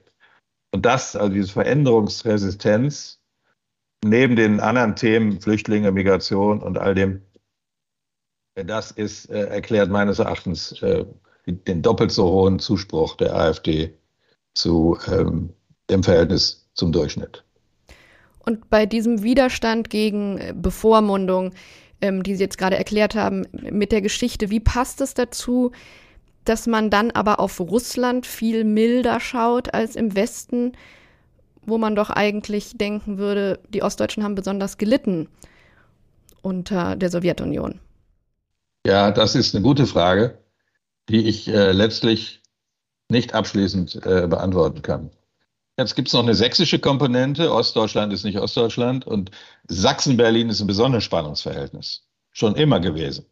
Und 0.72 0.86
das, 0.86 1.16
also 1.16 1.34
diese 1.34 1.52
Veränderungsresistenz, 1.52 3.17
neben 4.04 4.36
den 4.36 4.60
anderen 4.60 4.96
Themen, 4.96 5.42
Flüchtlinge, 5.42 5.92
Migration 5.92 6.62
und 6.62 6.78
all 6.78 6.96
dem, 6.96 7.22
Das 8.56 8.92
ist, 8.92 9.30
äh, 9.30 9.46
erklärt 9.48 9.90
meines 9.90 10.20
Erachtens 10.20 10.82
äh, 10.82 11.06
den 11.46 11.82
doppelt 11.82 12.12
so 12.12 12.30
hohen 12.32 12.60
Zuspruch 12.60 13.16
der 13.16 13.36
AfD 13.36 13.94
zu 14.56 14.98
ähm, 15.08 15.54
dem 15.90 16.04
Verhältnis 16.04 16.68
zum 16.74 16.92
Durchschnitt. 16.92 17.44
Und 18.40 18.70
bei 18.70 18.86
diesem 18.86 19.24
Widerstand 19.24 19.90
gegen 19.90 20.38
äh, 20.38 20.54
Bevormundung, 20.56 21.54
ähm, 22.02 22.24
die 22.24 22.36
Sie 22.36 22.44
jetzt 22.44 22.58
gerade 22.58 22.78
erklärt 22.78 23.16
haben, 23.16 23.46
mit 23.52 23.92
der 23.92 24.02
Geschichte, 24.02 24.50
wie 24.50 24.60
passt 24.60 25.02
es 25.02 25.14
dazu, 25.14 25.72
dass 26.46 26.66
man 26.66 26.90
dann 26.90 27.12
aber 27.12 27.40
auf 27.40 27.60
Russland 27.60 28.26
viel 28.26 28.64
milder 28.64 29.20
schaut 29.20 29.74
als 29.74 29.96
im 29.96 30.16
Westen, 30.16 30.74
wo 31.68 31.78
man 31.78 31.96
doch 31.96 32.10
eigentlich 32.10 32.78
denken 32.78 33.18
würde, 33.18 33.60
die 33.70 33.84
Ostdeutschen 33.84 34.24
haben 34.24 34.36
besonders 34.36 34.78
gelitten 34.78 35.28
unter 36.42 36.96
der 36.96 37.12
Sowjetunion? 37.12 37.80
Ja, 38.86 39.12
das 39.12 39.36
ist 39.36 39.54
eine 39.54 39.62
gute 39.62 39.86
Frage, 39.86 40.40
die 41.10 41.28
ich 41.28 41.48
äh, 41.50 41.74
letztlich 41.74 42.42
nicht 43.10 43.34
abschließend 43.34 43.96
äh, 43.98 44.28
beantworten 44.28 44.82
kann. 44.82 45.12
Jetzt 45.78 45.96
gibt 45.96 46.08
es 46.08 46.14
noch 46.14 46.24
eine 46.24 46.36
sächsische 46.36 46.80
Komponente. 46.80 47.54
Ostdeutschland 47.54 48.12
ist 48.12 48.24
nicht 48.24 48.40
Ostdeutschland 48.40 49.06
und 49.06 49.30
Sachsen-Berlin 49.68 50.50
ist 50.50 50.62
ein 50.62 50.68
besonderes 50.68 51.04
Spannungsverhältnis. 51.04 52.04
Schon 52.32 52.56
immer 52.56 52.80
gewesen. 52.80 53.26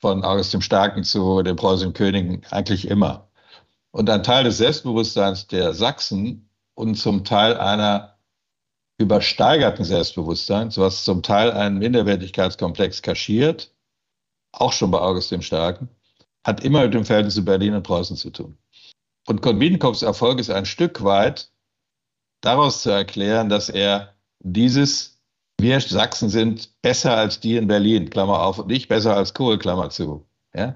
Von 0.00 0.24
August 0.24 0.54
dem 0.54 0.62
Starken 0.62 1.04
zu 1.04 1.42
den 1.42 1.56
preußischen 1.56 1.92
Königen 1.92 2.42
eigentlich 2.50 2.88
immer. 2.88 3.28
Und 3.90 4.08
ein 4.08 4.22
Teil 4.22 4.44
des 4.44 4.58
Selbstbewusstseins 4.58 5.48
der 5.48 5.74
Sachsen 5.74 6.49
und 6.80 6.94
zum 6.96 7.24
Teil 7.24 7.56
einer 7.58 8.16
übersteigerten 8.98 9.84
Selbstbewusstseins, 9.84 10.78
was 10.78 11.04
zum 11.04 11.22
Teil 11.22 11.52
einen 11.52 11.78
Minderwertigkeitskomplex 11.78 13.02
kaschiert, 13.02 13.72
auch 14.52 14.72
schon 14.72 14.90
bei 14.90 14.98
August 14.98 15.30
dem 15.30 15.42
Starken, 15.42 15.88
hat 16.44 16.64
immer 16.64 16.82
mit 16.82 16.94
dem 16.94 17.04
Verhältnis 17.04 17.34
zu 17.34 17.44
Berlin 17.44 17.74
und 17.74 17.82
Preußen 17.82 18.16
zu 18.16 18.30
tun. 18.30 18.58
Und 19.26 19.42
Kurt 19.42 20.02
Erfolg 20.02 20.40
ist 20.40 20.50
ein 20.50 20.66
Stück 20.66 21.04
weit 21.04 21.50
daraus 22.40 22.82
zu 22.82 22.90
erklären, 22.90 23.48
dass 23.48 23.68
er 23.68 24.14
dieses, 24.40 25.20
wir 25.60 25.80
Sachsen 25.80 26.30
sind 26.30 26.80
besser 26.80 27.14
als 27.16 27.40
die 27.40 27.56
in 27.56 27.68
Berlin, 27.68 28.08
Klammer 28.08 28.42
auf, 28.42 28.58
und 28.58 28.68
nicht 28.68 28.88
besser 28.88 29.16
als 29.16 29.34
Kohl, 29.34 29.58
Klammer 29.58 29.90
zu. 29.90 30.26
Ja? 30.54 30.74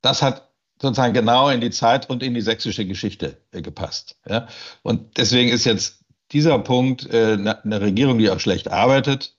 Das 0.00 0.22
hat 0.22 0.49
sozusagen 0.80 1.14
genau 1.14 1.50
in 1.50 1.60
die 1.60 1.70
Zeit 1.70 2.08
und 2.08 2.22
in 2.22 2.34
die 2.34 2.40
sächsische 2.40 2.86
Geschichte 2.86 3.36
äh, 3.52 3.62
gepasst. 3.62 4.16
Ja? 4.28 4.48
Und 4.82 5.16
deswegen 5.18 5.50
ist 5.50 5.64
jetzt 5.64 6.04
dieser 6.32 6.58
Punkt 6.58 7.12
äh, 7.12 7.34
eine 7.34 7.80
Regierung, 7.80 8.18
die 8.18 8.30
auch 8.30 8.40
schlecht 8.40 8.70
arbeitet, 8.70 9.36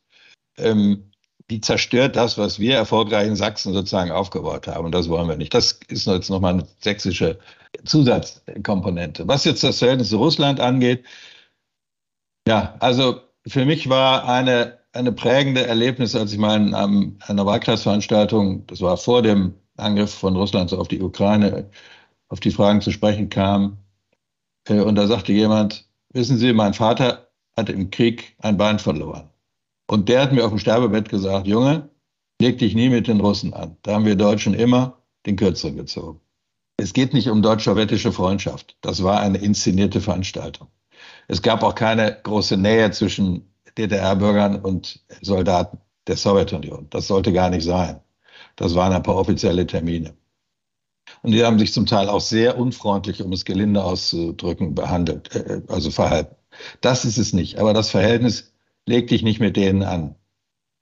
ähm, 0.57 1.11
die 1.49 1.61
zerstört 1.61 2.15
das, 2.15 2.37
was 2.37 2.59
wir 2.59 2.75
erfolgreich 2.75 3.27
in 3.27 3.35
Sachsen 3.35 3.73
sozusagen 3.73 4.11
aufgebaut 4.11 4.67
haben. 4.67 4.85
Und 4.85 4.93
das 4.93 5.09
wollen 5.09 5.27
wir 5.27 5.35
nicht. 5.35 5.53
Das 5.53 5.79
ist 5.87 6.07
jetzt 6.07 6.29
nochmal 6.29 6.53
eine 6.53 6.67
sächsische 6.79 7.39
Zusatzkomponente. 7.83 9.27
Was 9.27 9.43
jetzt 9.43 9.63
das 9.63 9.79
Verhältnis 9.79 10.09
zu 10.09 10.17
Russland 10.17 10.59
angeht, 10.59 11.05
ja, 12.47 12.75
also 12.79 13.21
für 13.45 13.65
mich 13.65 13.89
war 13.89 14.27
eine, 14.27 14.79
eine 14.93 15.11
prägende 15.11 15.65
Erlebnis, 15.65 16.15
als 16.15 16.31
ich 16.31 16.37
mal 16.37 16.55
in 16.55 16.73
einem, 16.73 17.19
einer 17.27 17.45
Wahlkreisveranstaltung, 17.45 18.65
das 18.67 18.81
war 18.81 18.97
vor 18.97 19.21
dem 19.21 19.55
Angriff 19.81 20.13
von 20.13 20.35
Russland 20.35 20.73
auf 20.73 20.87
die 20.87 21.01
Ukraine, 21.01 21.69
auf 22.29 22.39
die 22.39 22.51
Fragen 22.51 22.81
zu 22.81 22.91
sprechen 22.91 23.29
kam. 23.29 23.77
Äh, 24.67 24.81
und 24.81 24.95
da 24.95 25.07
sagte 25.07 25.33
jemand, 25.33 25.85
wissen 26.13 26.37
Sie, 26.37 26.53
mein 26.53 26.73
Vater 26.73 27.31
hat 27.55 27.69
im 27.69 27.91
Krieg 27.91 28.35
ein 28.39 28.57
Bein 28.57 28.79
verloren. 28.79 29.29
Und 29.87 30.07
der 30.09 30.21
hat 30.21 30.31
mir 30.31 30.45
auf 30.45 30.51
dem 30.51 30.59
Sterbebett 30.59 31.09
gesagt, 31.09 31.47
Junge, 31.47 31.89
leg 32.41 32.57
dich 32.59 32.75
nie 32.75 32.89
mit 32.89 33.07
den 33.07 33.19
Russen 33.19 33.53
an. 33.53 33.77
Da 33.81 33.93
haben 33.93 34.05
wir 34.05 34.15
Deutschen 34.15 34.53
immer 34.53 34.97
den 35.25 35.35
Kürzeren 35.35 35.75
gezogen. 35.75 36.21
Es 36.77 36.93
geht 36.93 37.13
nicht 37.13 37.29
um 37.29 37.41
deutsch-sowjetische 37.41 38.11
Freundschaft. 38.11 38.77
Das 38.81 39.03
war 39.03 39.19
eine 39.19 39.37
inszenierte 39.37 40.01
Veranstaltung. 40.01 40.67
Es 41.27 41.41
gab 41.41 41.61
auch 41.63 41.75
keine 41.75 42.17
große 42.23 42.57
Nähe 42.57 42.89
zwischen 42.91 43.53
DDR-Bürgern 43.77 44.61
und 44.61 45.03
Soldaten 45.21 45.77
der 46.07 46.17
Sowjetunion. 46.17 46.87
Das 46.89 47.07
sollte 47.07 47.31
gar 47.31 47.49
nicht 47.49 47.63
sein. 47.63 47.99
Das 48.55 48.75
waren 48.75 48.93
ein 48.93 49.03
paar 49.03 49.15
offizielle 49.15 49.65
Termine. 49.65 50.13
Und 51.23 51.31
die 51.31 51.43
haben 51.43 51.59
sich 51.59 51.73
zum 51.73 51.85
Teil 51.85 52.09
auch 52.09 52.21
sehr 52.21 52.57
unfreundlich, 52.57 53.21
um 53.21 53.31
es 53.33 53.45
gelinde 53.45 53.83
auszudrücken, 53.83 54.75
behandelt, 54.75 55.35
äh, 55.35 55.61
also 55.67 55.91
verhalten. 55.91 56.35
Das 56.81 57.05
ist 57.05 57.17
es 57.17 57.33
nicht. 57.33 57.59
Aber 57.59 57.73
das 57.73 57.89
Verhältnis 57.89 58.53
leg 58.85 59.07
dich 59.07 59.23
nicht 59.23 59.39
mit 59.39 59.57
denen 59.57 59.83
an. 59.83 60.15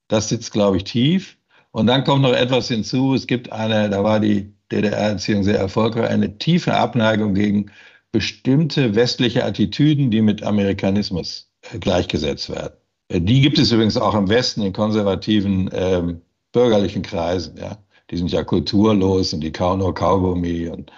Das 0.08 0.30
sitzt, 0.30 0.52
glaube 0.52 0.78
ich, 0.78 0.84
tief. 0.84 1.38
Und 1.72 1.88
dann 1.88 2.04
kommt 2.04 2.24
noch 2.24 2.34
etwas 2.34 2.68
hinzu. 2.68 3.14
Es 3.14 3.28
gibt 3.28 3.52
eine, 3.52 3.90
da 3.90 4.04
war 4.04 4.20
die 4.20 4.54
DDR-Erziehung 4.72 5.44
sehr 5.44 5.60
erfolgreich, 5.60 6.10
eine 6.10 6.38
tiefe 6.38 6.74
Abneigung 6.76 7.34
gegen 7.34 7.72
bestimmte 8.12 8.96
westliche 8.96 9.46
Attitüden, 9.46 10.10
die 10.10 10.22
mit 10.22 10.44
Amerikanismus 10.44 11.52
äh, 11.72 11.80
gleichgesetzt 11.80 12.50
werden. 12.50 12.74
Äh, 13.10 13.22
die 13.22 13.42
gibt 13.42 13.60
es 13.60 13.72
übrigens 13.72 13.98
auch 13.98 14.16
im 14.16 14.30
Westen 14.30 14.62
in 14.64 14.74
konservativen 14.74 15.70
ähm, 15.74 16.22
bürgerlichen 16.52 17.02
Kreisen. 17.04 17.58
Ja, 17.58 17.78
die 18.12 18.18
sind 18.18 18.32
ja 18.32 18.44
kulturlos 18.44 19.34
und 19.34 19.42
die 19.42 19.52
kauen 19.52 19.80
nur 19.80 19.94
Kaugummi 19.94 20.68
und 20.68 20.92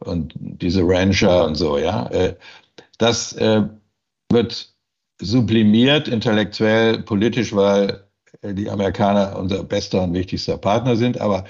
und 0.00 0.32
diese 0.36 0.82
Rancher 0.84 1.44
und 1.46 1.56
so. 1.56 1.78
Ja, 1.78 2.06
äh, 2.08 2.36
das 2.98 3.32
äh, 3.34 3.62
wird 4.30 4.74
sublimiert, 5.20 6.08
intellektuell, 6.08 7.02
politisch, 7.02 7.54
weil 7.54 8.04
die 8.42 8.70
Amerikaner 8.70 9.36
unser 9.38 9.64
bester 9.64 10.04
und 10.04 10.14
wichtigster 10.14 10.58
Partner 10.58 10.96
sind. 10.96 11.20
Aber 11.20 11.44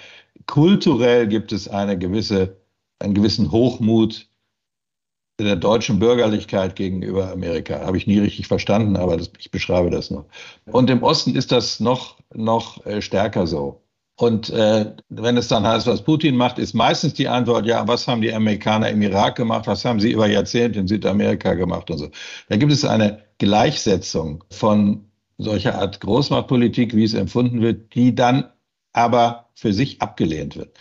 kulturell 0.47 1.27
gibt 1.29 1.53
es 1.53 1.69
eine 1.69 1.99
gewisse, 1.99 2.57
einen 2.99 3.15
gewissen 3.15 3.51
Hochmut 3.53 4.29
der 5.39 5.57
deutschen 5.57 5.99
Bürgerlichkeit 5.99 6.77
gegenüber 6.77 7.31
Amerika. 7.31 7.81
Habe 7.81 7.97
ich 7.97 8.07
nie 8.07 8.19
richtig 8.19 8.49
verstanden, 8.49 8.97
aber 8.97 9.17
das, 9.17 9.31
ich 9.39 9.51
beschreibe 9.51 9.91
das 9.91 10.11
nur. 10.11 10.27
Und 10.67 10.91
im 10.91 11.03
Osten 11.03 11.37
ist 11.37 11.53
das 11.53 11.81
noch, 11.81 12.17
noch 12.35 12.85
äh, 12.87 13.01
stärker 13.01 13.47
so. 13.47 13.83
Und 14.17 14.51
äh, 14.51 14.97
wenn 15.11 15.37
es 15.37 15.47
dann 15.47 15.65
heißt, 15.65 15.87
was 15.87 16.03
Putin 16.03 16.35
macht, 16.37 16.59
ist 16.59 16.75
meistens 16.75 17.15
die 17.15 17.29
Antwort, 17.29 17.67
ja, 17.67 17.87
was 17.87 18.09
haben 18.09 18.21
die 18.21 18.35
Amerikaner 18.35 18.89
im 18.91 19.01
Irak 19.01 19.37
gemacht, 19.37 19.69
was 19.69 19.85
haben 19.85 20.01
sie 20.01 20.11
über 20.11 20.27
Jahrzehnte 20.27 20.81
in 20.81 20.89
Südamerika 20.89 21.55
gemacht 21.55 21.89
und 21.89 21.99
so. 21.99 22.11
Da 22.49 22.57
gibt 22.57 22.73
es 22.73 22.85
eine 22.85 23.23
Gleichsetzung 23.39 24.43
von 24.51 25.09
solcher 25.39 25.77
Art 25.77 26.01
Großmachtpolitik, 26.01 26.97
wie 26.97 27.05
es 27.05 27.15
empfunden 27.15 27.61
wird, 27.61 27.95
die 27.95 28.13
dann 28.13 28.51
aber 28.93 29.51
für 29.55 29.73
sich 29.73 30.03
abgelehnt 30.03 30.57
wird. 30.57 30.77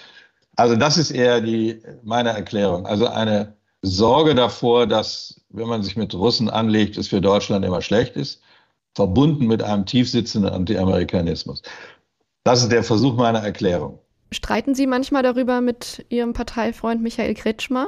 Also 0.56 0.76
das 0.76 0.98
ist 0.98 1.12
eher 1.12 1.40
die, 1.40 1.80
meine 2.04 2.30
Erklärung. 2.30 2.88
Also 2.88 3.06
eine 3.06 3.57
Sorge 3.88 4.36
davor, 4.36 4.88
dass, 4.88 5.42
wenn 5.50 5.68
man 5.68 5.84
sich 5.84 5.96
mit 5.96 6.14
Russen 6.14 6.50
anlegt, 6.50 6.98
es 6.98 7.08
für 7.08 7.22
Deutschland 7.22 7.66
immer 7.66 7.82
schlecht 7.82 8.16
ist, 8.16 8.42
verbunden 8.94 9.48
mit 9.48 9.64
einem 9.64 9.86
tiefsitzenden 9.86 10.52
Anti-Amerikanismus. 10.52 11.62
Das 12.44 12.64
ist 12.64 12.72
der 12.72 12.84
Versuch 12.84 13.16
meiner 13.16 13.40
Erklärung. 13.40 14.00
Streiten 14.32 14.76
Sie 14.76 14.88
manchmal 14.88 15.24
darüber 15.24 15.62
mit 15.62 16.06
Ihrem 16.10 16.34
Parteifreund 16.34 17.02
Michael 17.02 17.34
Kretschmer? 17.34 17.88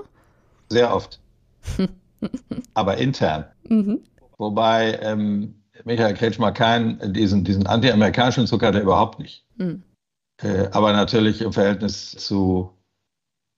Sehr 0.69 0.93
oft. 0.93 1.19
Aber 2.73 2.97
intern. 2.97 3.45
Mhm. 3.67 4.01
Wobei 4.38 4.99
ähm, 5.01 5.55
Michael 5.83 6.13
Kretschmer 6.13 6.51
keinen, 6.51 7.13
diesen, 7.13 7.43
diesen 7.43 7.67
anti-amerikanischen 7.67 8.47
Zug 8.47 8.63
hat 8.63 8.75
er 8.75 8.81
überhaupt 8.81 9.19
nicht. 9.19 9.45
Mhm. 9.57 9.83
Äh, 10.41 10.69
aber 10.71 10.93
natürlich 10.93 11.41
im 11.41 11.51
Verhältnis 11.51 12.12
zu 12.12 12.71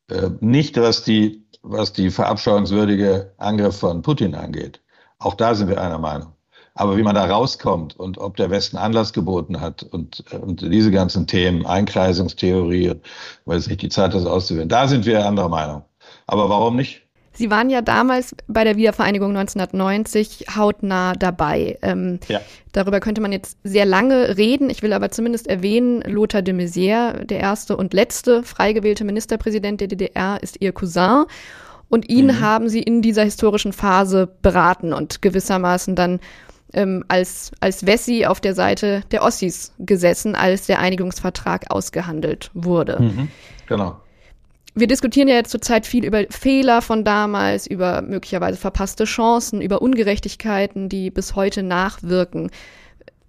äh, 0.10 0.30
nicht, 0.40 0.78
was 0.78 1.04
die, 1.04 1.41
was 1.64 1.94
die 1.94 2.10
verabscheuungswürdige 2.10 3.34
Angriff 3.38 3.78
von 3.80 4.02
Putin 4.02 4.36
angeht. 4.36 4.82
Auch 5.20 5.36
da 5.36 5.56
sind 5.56 5.70
wir 5.70 5.82
einer 5.82 6.00
Meinung. 6.00 6.34
Aber 6.74 6.98
wie 6.98 7.04
man 7.04 7.16
da 7.16 7.26
rauskommt 7.26 8.00
und 8.00 8.18
ob 8.18 8.38
der 8.38 8.50
Westen 8.50 8.78
Anlass 8.78 9.14
geboten 9.14 9.60
hat 9.60 9.84
und, 9.84 10.24
und 10.34 10.62
diese 10.62 10.90
ganzen 10.90 11.28
Themen, 11.28 11.66
Einkreisungstheorie, 11.66 12.96
weil 13.46 13.58
es 13.58 13.68
nicht 13.68 13.82
die 13.82 13.90
Zeit 13.90 14.14
ist 14.14 14.26
auszuwählen, 14.26 14.70
da 14.70 14.88
sind 14.88 15.06
wir 15.06 15.26
anderer 15.26 15.50
Meinung. 15.50 15.84
Aber 16.28 16.50
warum 16.50 16.78
nicht? 16.78 17.04
Sie 17.34 17.50
waren 17.50 17.70
ja 17.70 17.82
damals 17.82 18.36
bei 18.48 18.64
der 18.64 18.76
Wiedervereinigung 18.76 19.30
1990 19.30 20.48
hautnah 20.56 21.14
dabei. 21.14 21.78
Ähm, 21.82 22.20
ja. 22.28 22.42
Darüber 22.74 23.00
könnte 23.00 23.22
man 23.22 23.32
jetzt 23.32 23.58
sehr 23.64 23.86
lange 23.86 24.38
reden. 24.38 24.70
Ich 24.70 24.84
will 24.84 24.92
aber 24.92 25.12
zumindest 25.12 25.48
erwähnen, 25.48 26.02
Lothar 26.02 26.42
de 26.42 26.54
Maizière, 26.54 27.24
der 27.24 27.40
erste 27.40 27.78
und 27.78 27.94
letzte 27.94 28.44
frei 28.44 28.74
gewählte 28.74 29.06
Ministerpräsident 29.06 29.80
der 29.80 29.88
DDR, 29.88 30.40
ist 30.42 30.58
ihr 30.60 30.74
Cousin. 30.74 31.26
Und 31.88 32.10
ihn 32.10 32.28
mhm. 32.28 32.40
haben 32.42 32.70
sie 32.70 32.82
in 32.82 33.02
dieser 33.02 33.24
historischen 33.24 33.74
Phase 33.74 34.30
beraten 34.42 34.94
und 34.94 35.22
gewissermaßen 35.22 35.96
dann 35.96 36.20
ähm, 36.74 37.04
als, 37.08 37.52
als 37.60 37.86
Wessi 37.86 38.26
auf 38.26 38.40
der 38.40 38.56
Seite 38.56 39.02
der 39.12 39.24
Ossis 39.24 39.74
gesessen, 39.80 40.36
als 40.36 40.68
der 40.68 40.80
Einigungsvertrag 40.80 41.70
ausgehandelt 41.70 42.50
wurde. 42.54 43.02
Mhm, 43.02 43.28
genau. 43.68 43.98
Wir 44.74 44.88
diskutieren 44.88 45.28
ja 45.28 45.44
zurzeit 45.44 45.86
viel 45.86 46.06
über 46.06 46.24
Fehler 46.30 46.82
von 46.82 47.04
damals, 47.04 47.68
über 47.68 48.02
möglicherweise 48.02 48.58
verpasste 48.58 49.04
Chancen, 49.04 49.62
über 49.62 49.82
Ungerechtigkeiten, 49.82 50.88
die 50.88 51.12
bis 51.12 51.36
heute 51.36 51.62
nachwirken. 51.62 52.52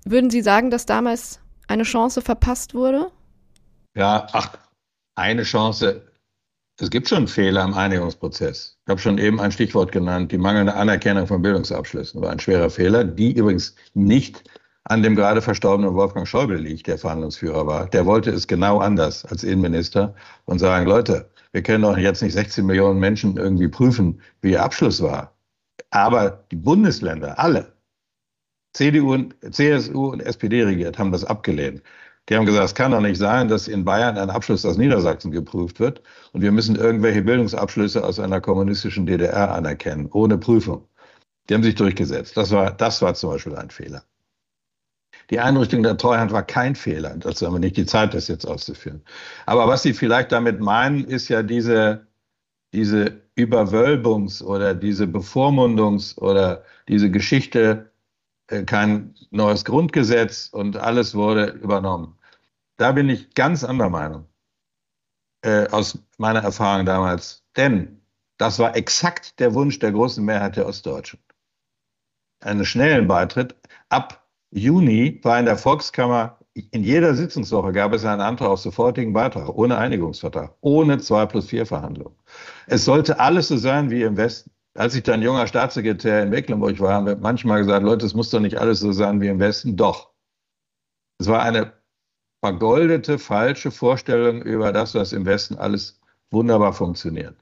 Würden 0.05 0.31
Sie 0.31 0.41
sagen, 0.41 0.71
dass 0.71 0.87
damals 0.87 1.41
eine 1.67 1.83
Chance 1.83 2.23
verpasst 2.23 2.75
wurde? 2.75 3.11
Ja, 3.97 4.29
ach, 4.33 4.57
eine 5.17 5.43
Chance, 5.43 6.03
es 6.79 6.91
gibt 6.91 7.09
schon 7.09 7.27
Fehler 7.27 7.65
im 7.65 7.75
Einigungsprozess. 7.75 8.79
Ich 8.85 8.91
habe 8.91 9.01
schon 9.01 9.19
eben 9.19 9.41
ein 9.41 9.53
Stichwort 9.53 9.91
genannt, 9.91 10.31
die 10.31 10.39
mangelnde 10.39 10.75
Anerkennung 10.75 11.27
von 11.27 11.43
Bildungsabschlüssen 11.43 12.23
war 12.23 12.31
ein 12.31 12.41
schwerer 12.41 12.71
Fehler, 12.71 13.05
die 13.05 13.33
übrigens 13.33 13.75
nicht 13.95 14.45
an 14.85 15.03
dem 15.03 15.15
gerade 15.15 15.43
verstorbenen 15.43 15.95
Wolfgang 15.95 16.27
Schäuble 16.27 16.59
liegt, 16.59 16.87
der 16.87 16.99
Verhandlungsführer 16.99 17.67
war. 17.67 17.89
Der 17.89 18.07
wollte 18.07 18.31
es 18.31 18.47
genau 18.47 18.79
anders 18.79 19.25
als 19.25 19.45
Innenminister 19.45 20.15
und 20.45 20.59
sagen, 20.59 20.87
Leute, 20.87 21.31
wir 21.53 21.63
können 21.63 21.83
doch 21.83 21.97
jetzt 21.97 22.23
nicht 22.23 22.33
16 22.33 22.65
Millionen 22.67 22.99
Menschen 22.99 23.37
irgendwie 23.37 23.69
prüfen, 23.69 24.21
wie 24.41 24.53
ihr 24.53 24.63
Abschluss 24.63 25.03
war. 25.03 25.37
Aber 25.91 26.45
die 26.51 26.57
Bundesländer, 26.57 27.39
alle, 27.39 27.73
CDU 28.73 29.13
und 29.15 29.35
CSU 29.51 30.13
und 30.13 30.21
SPD 30.21 30.65
regiert, 30.65 30.99
haben 30.99 31.13
das 31.13 31.25
abgelehnt. 31.25 31.83
Die 32.29 32.37
haben 32.37 32.47
gesagt, 32.47 32.65
es 32.67 32.75
kann 32.75 32.93
doch 32.93 33.01
nicht 33.01 33.19
sein, 33.19 33.49
dass 33.49 33.69
in 33.69 33.85
Bayern 33.85 34.17
ein 34.17 34.31
Abschluss 34.31 34.65
aus 34.65 34.79
Niedersachsen 34.79 35.33
geprüft 35.33 35.81
wird 35.81 36.03
und 36.33 36.41
wir 36.41 36.53
müssen 36.53 36.77
irgendwelche 36.77 37.23
Bildungsabschlüsse 37.23 38.05
aus 38.05 38.21
einer 38.21 38.41
kommunistischen 38.41 39.07
DDR 39.07 39.53
anerkennen, 39.53 40.09
ohne 40.13 40.39
Prüfung. 40.39 40.89
Die 41.49 41.55
haben 41.55 41.65
sich 41.65 41.75
durchgesetzt. 41.75 42.37
Das 42.37 42.51
war, 42.53 42.71
das 42.73 43.03
war 43.03 43.15
zum 43.15 43.31
Beispiel 43.31 43.57
ein 43.57 43.71
Fehler. 43.71 44.05
Die 45.33 45.41
Einrichtung 45.41 45.83
der 45.83 45.97
Treuhand 45.97 46.31
war 46.31 46.43
kein 46.43 46.75
Fehler. 46.75 47.17
Dazu 47.17 47.47
haben 47.47 47.55
wir 47.55 47.59
nicht 47.59 47.79
die 47.79 47.87
Zeit, 47.87 48.13
das 48.13 48.29
jetzt 48.29 48.45
auszuführen. 48.45 49.03
Aber 49.47 49.67
was 49.67 49.83
Sie 49.83 49.95
vielleicht 49.95 50.31
damit 50.31 50.61
meinen, 50.61 51.07
ist 51.07 51.31
ja 51.31 51.43
diese, 51.43 52.07
diese 52.75 53.23
Überwölbungs- 53.35 54.45
oder 54.45 54.75
diese 54.75 55.05
Bevormundungs- 55.05 56.19
oder 56.19 56.65
diese 56.87 57.11
Geschichte 57.11 57.93
äh, 58.49 58.65
kein 58.65 59.15
neues 59.31 59.65
Grundgesetz 59.65 60.49
und 60.53 60.77
alles 60.77 61.15
wurde 61.15 61.47
übernommen. 61.47 62.19
Da 62.77 62.93
bin 62.93 63.09
ich 63.09 63.33
ganz 63.33 63.65
anderer 63.65 63.89
Meinung 63.89 64.27
äh, 65.41 65.67
aus 65.69 65.99
meiner 66.19 66.41
Erfahrung 66.41 66.85
damals. 66.85 67.43
Denn 67.57 68.03
das 68.37 68.59
war 68.59 68.77
exakt 68.77 69.41
der 69.41 69.55
Wunsch 69.55 69.79
der 69.79 69.93
großen 69.93 70.23
Mehrheit 70.23 70.57
der 70.57 70.67
Ostdeutschen. 70.67 71.21
Einen 72.41 72.67
schnellen 72.67 73.09
Beitritt. 73.09 73.57
Ab 73.89 74.22
Juni 74.53 75.19
war 75.23 75.39
in 75.39 75.47
der 75.47 75.57
Volkskammer, 75.57 76.39
in 76.55 76.85
jeder 76.85 77.15
Sitzungswoche 77.15 77.73
gab 77.73 77.95
es 77.95 78.05
einen 78.05 78.21
Antrag 78.21 78.51
auf 78.51 78.61
sofortigen 78.61 79.15
Beitrag, 79.15 79.49
ohne 79.49 79.79
Einigungsvertrag, 79.79 80.55
ohne 80.61 80.99
2 80.99 81.27
plus 81.27 81.47
4 81.47 81.65
Verhandlungen. 81.65 82.15
Es 82.67 82.85
sollte 82.85 83.19
alles 83.19 83.49
so 83.49 83.57
sein 83.57 83.91
wie 83.91 84.03
im 84.03 84.19
Westen. 84.19 84.51
Als 84.75 84.95
ich 84.95 85.03
dann 85.03 85.23
junger 85.23 85.47
Staatssekretär 85.47 86.23
in 86.23 86.31
Mecklenburg 86.31 86.79
war, 86.81 86.93
haben 86.95 87.07
wir 87.07 87.17
manchmal 87.17 87.61
gesagt, 87.61 87.85
Leute, 87.85 88.05
es 88.05 88.15
muss 88.15 88.31
doch 88.31 88.41
nicht 88.41 88.59
alles 88.59 88.81
so 88.81 88.93
sein 88.93 89.21
wie 89.23 89.29
im 89.29 89.39
Westen. 89.39 89.77
Doch. 89.77 90.13
Es 91.19 91.29
war 91.29 91.43
eine 91.43 91.73
vergoldete, 92.45 93.19
falsche 93.19 93.71
Vorstellung 93.71 94.43
über 94.43 94.73
das, 94.73 94.95
was 94.95 95.13
im 95.13 95.25
Westen 95.25 95.57
alles 95.57 96.01
wunderbar 96.31 96.75
funktioniert. 96.75 97.37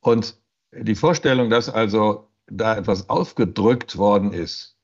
Und 0.00 0.40
die 0.72 0.94
Vorstellung, 0.94 1.50
dass 1.50 1.68
also 1.68 2.28
da 2.46 2.76
etwas 2.76 3.08
aufgedrückt 3.08 3.96
worden 3.96 4.32
ist, 4.32 4.75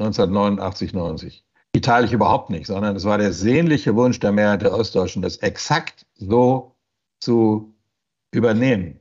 1989, 0.00 0.92
90, 0.92 1.44
die 1.74 1.80
teile 1.80 2.06
ich 2.06 2.12
überhaupt 2.12 2.50
nicht, 2.50 2.66
sondern 2.66 2.96
es 2.96 3.04
war 3.04 3.18
der 3.18 3.32
sehnliche 3.32 3.94
Wunsch 3.94 4.18
der 4.18 4.32
Mehrheit 4.32 4.62
der 4.62 4.74
Ostdeutschen, 4.74 5.22
das 5.22 5.36
exakt 5.36 6.06
so 6.16 6.74
zu 7.20 7.74
übernehmen 8.32 9.00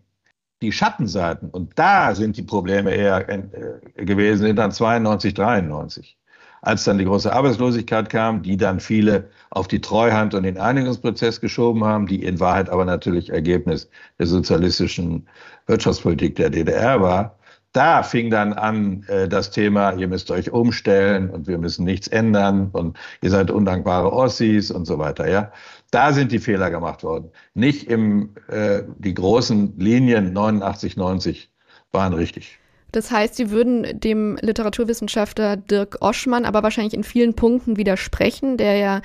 die 0.61 0.71
Schattenseiten, 0.71 1.49
und 1.49 1.77
da 1.77 2.15
sind 2.15 2.37
die 2.37 2.43
Probleme 2.43 2.91
eher 2.91 3.27
äh, 3.29 4.05
gewesen, 4.05 4.47
sind 4.47 4.57
dann 4.57 4.71
92, 4.71 5.33
93. 5.33 6.17
Als 6.61 6.83
dann 6.83 6.97
die 6.97 7.05
große 7.05 7.31
Arbeitslosigkeit 7.31 8.09
kam, 8.09 8.43
die 8.43 8.57
dann 8.57 8.81
viele 8.81 9.29
auf 9.49 9.69
die 9.69 9.79
Treuhand 9.79 10.33
und 10.33 10.43
den 10.43 10.57
Einigungsprozess 10.57 11.39
geschoben 11.39 11.85
haben, 11.85 12.05
die 12.05 12.21
in 12.21 12.41
Wahrheit 12.41 12.69
aber 12.69 12.83
natürlich 12.83 13.29
Ergebnis 13.29 13.89
der 14.17 14.27
sozialistischen 14.27 15.29
Wirtschaftspolitik 15.67 16.35
der 16.35 16.49
DDR 16.49 17.01
war, 17.01 17.38
da 17.71 18.03
fing 18.03 18.29
dann 18.29 18.53
an 18.53 19.03
äh, 19.07 19.27
das 19.27 19.51
Thema, 19.51 19.93
ihr 19.93 20.07
müsst 20.07 20.31
euch 20.31 20.51
umstellen 20.51 21.29
und 21.29 21.47
wir 21.47 21.57
müssen 21.57 21.85
nichts 21.85 22.07
ändern 22.07 22.69
und 22.71 22.97
ihr 23.21 23.29
seid 23.29 23.51
undankbare 23.51 24.11
Ossis 24.11 24.71
und 24.71 24.85
so 24.85 24.97
weiter. 24.97 25.29
Ja, 25.29 25.51
da 25.91 26.13
sind 26.13 26.31
die 26.31 26.39
Fehler 26.39 26.71
gemacht 26.71 27.03
worden. 27.03 27.31
Nicht 27.53 27.89
im 27.89 28.35
äh, 28.47 28.83
die 28.97 29.13
großen 29.13 29.77
Linien 29.77 30.33
89, 30.33 30.97
90 30.97 31.51
waren 31.91 32.13
richtig. 32.13 32.59
Das 32.91 33.11
heißt, 33.11 33.35
Sie 33.35 33.51
würden 33.51 33.99
dem 33.99 34.37
Literaturwissenschaftler 34.41 35.57
Dirk 35.57 35.97
Oschmann 36.01 36.45
aber 36.45 36.63
wahrscheinlich 36.63 36.95
in 36.95 37.03
vielen 37.03 37.35
Punkten 37.35 37.77
widersprechen, 37.77 38.57
der 38.57 38.77
ja 38.77 39.01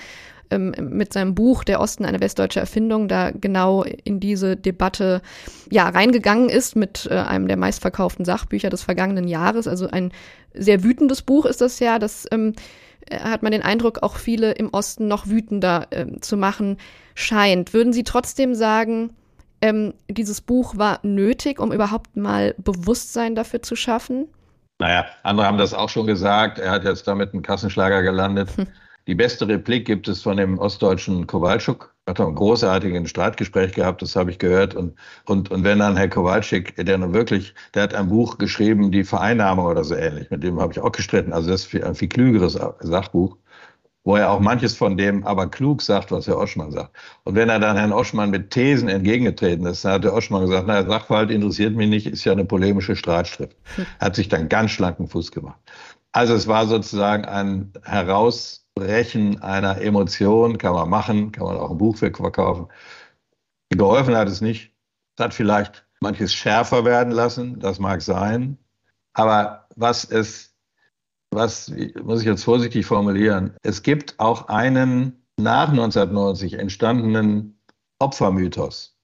ähm, 0.55 0.75
mit 0.90 1.12
seinem 1.12 1.35
Buch 1.35 1.64
Der 1.64 1.81
Osten 1.81 2.05
eine 2.05 2.21
westdeutsche 2.21 2.61
Erfindung 2.61 3.09
da 3.09 3.31
genau 3.31 3.83
in 3.83 4.21
diese 4.21 4.57
Debatte 4.57 5.21
ja 5.71 5.88
reingegangen 5.88 6.49
ist 6.49 6.77
mit 6.77 7.09
äh, 7.11 7.14
einem 7.14 7.49
der 7.49 7.57
meistverkauften 7.57 8.25
Sachbücher 8.25 8.71
des 8.71 8.83
vergangenen 8.83 9.29
Jahres. 9.29 9.67
Also 9.67 9.88
ein 9.88 10.12
sehr 10.55 10.85
wütendes 10.85 11.23
Buch 11.23 11.45
ist 11.47 11.61
das 11.61 11.81
ja, 11.81 11.99
das 11.99 12.27
ähm, 12.31 12.55
äh, 13.11 13.19
hat 13.19 13.43
man 13.43 13.53
den 13.53 13.62
Eindruck, 13.62 14.03
auch 14.03 14.17
viele 14.17 14.53
im 14.53 14.71
Osten 14.71 15.09
noch 15.09 15.27
wütender 15.27 15.88
äh, 15.90 16.07
zu 16.21 16.37
machen 16.37 16.79
scheint. 17.14 17.75
Würden 17.75 17.93
Sie 17.93 18.05
trotzdem 18.05 18.55
sagen, 18.55 19.11
ähm, 19.61 19.95
dieses 20.09 20.40
Buch 20.40 20.77
war 20.77 21.01
nötig, 21.03 21.59
um 21.59 21.73
überhaupt 21.73 22.17
mal 22.17 22.55
Bewusstsein 22.59 23.35
dafür 23.35 23.62
zu 23.62 23.77
schaffen? 23.77 24.29
Naja, 24.79 25.07
andere 25.23 25.47
haben 25.47 25.59
das 25.59 25.73
auch 25.73 25.88
schon 25.88 26.07
gesagt. 26.07 26.59
Er 26.59 26.71
hat 26.71 26.85
jetzt 26.85 27.07
damit 27.07 27.33
einen 27.33 27.43
Kassenschlager 27.43 28.03
gelandet. 28.03 28.57
Hm. 28.57 28.67
Die 29.07 29.14
beste 29.14 29.47
Replik 29.47 29.87
gibt 29.87 30.09
es 30.09 30.23
von 30.23 30.38
dem 30.38 30.59
ostdeutschen 30.59 31.27
Kowalczuk. 31.27 31.95
Hat 32.07 32.21
ein 32.21 32.35
großartiges 32.35 33.11
Streitgespräch 33.11 33.73
gehabt, 33.73 34.01
das 34.01 34.17
habe 34.17 34.31
ich 34.31 34.38
gehört. 34.38 34.75
Und, 34.75 34.95
und, 35.27 35.51
und 35.51 35.62
wenn 35.62 35.79
dann 35.79 35.97
Herr 35.97 36.09
Kowalczyk, 36.09 36.75
der 36.77 36.97
nun 36.97 37.12
wirklich, 37.12 37.55
der 37.75 37.83
hat 37.83 37.95
ein 37.95 38.09
Buch 38.09 38.38
geschrieben, 38.38 38.90
die 38.90 39.05
Vereinnahmung 39.05 39.67
oder 39.67 39.85
so 39.85 39.95
ähnlich, 39.95 40.31
mit 40.31 40.43
dem 40.43 40.59
habe 40.59 40.73
ich 40.73 40.81
auch 40.81 40.93
gestritten. 40.93 41.35
Also 41.35 41.51
das 41.51 41.67
ist 41.67 41.83
ein 41.83 41.95
viel 41.95 42.09
klügeres 42.09 42.59
Sachbuch, 42.81 43.37
wo 44.05 44.17
er 44.17 44.31
auch 44.31 44.40
manches 44.40 44.75
von 44.75 44.97
dem 44.97 45.27
aber 45.27 45.49
klug 45.51 45.83
sagt, 45.83 46.11
was 46.11 46.27
Herr 46.27 46.38
Oschmann 46.38 46.73
sagt. 46.73 46.97
Und 47.25 47.35
wenn 47.35 47.51
er 47.51 47.59
dann 47.59 47.77
Herrn 47.77 47.93
Oschmann 47.93 48.31
mit 48.31 48.51
Thesen 48.51 48.88
entgegengetreten 48.88 49.67
ist, 49.67 49.85
dann 49.85 49.93
hat 49.93 50.05
der 50.05 50.14
Oschmann 50.14 50.43
gesagt, 50.47 50.67
na, 50.67 50.83
Sachverhalt 50.83 51.31
interessiert 51.31 51.75
mich 51.75 51.90
nicht, 51.90 52.07
ist 52.07 52.25
ja 52.25 52.33
eine 52.33 52.47
polemische 52.47 52.97
Streitschrift. 52.97 53.57
Hm. 53.77 53.87
Hat 54.01 54.17
sich 54.17 54.31
dann 54.31 54.49
ganz 54.49 54.71
schlanken 54.71 55.09
Fuß 55.09 55.31
gemacht. 55.31 55.61
Also 56.12 56.35
es 56.35 56.47
war 56.47 56.67
sozusagen 56.67 57.25
ein 57.25 57.73
heraus 57.83 58.63
Brechen 58.75 59.41
einer 59.41 59.81
Emotion 59.81 60.59
kann 60.59 60.75
man 60.75 60.89
machen, 60.89 61.33
kann 61.33 61.45
man 61.45 61.57
auch 61.57 61.71
ein 61.71 61.79
Buch 61.79 61.97
verkaufen. 61.97 62.69
Geholfen 63.71 64.17
hat 64.17 64.29
es 64.29 64.41
nicht. 64.41 64.73
Es 65.17 65.25
hat 65.25 65.35
vielleicht 65.35 65.87
manches 66.01 66.35
schärfer 66.35 66.85
werden 66.85 67.13
lassen, 67.13 67.59
das 67.61 67.79
mag 67.79 68.03
sein. 68.03 68.59
Aber 69.13 69.69
was 69.77 70.05
es, 70.05 70.57
was 71.31 71.73
muss 72.03 72.21
ich 72.21 72.27
jetzt 72.27 72.45
vorsichtig 72.45 72.85
formulieren, 72.85 73.57
es 73.63 73.83
gibt 73.83 74.19
auch 74.19 74.49
einen 74.49 75.25
nach 75.37 75.69
1990 75.69 76.55
entstandenen 76.55 77.59
Opfermythos. 77.99 78.97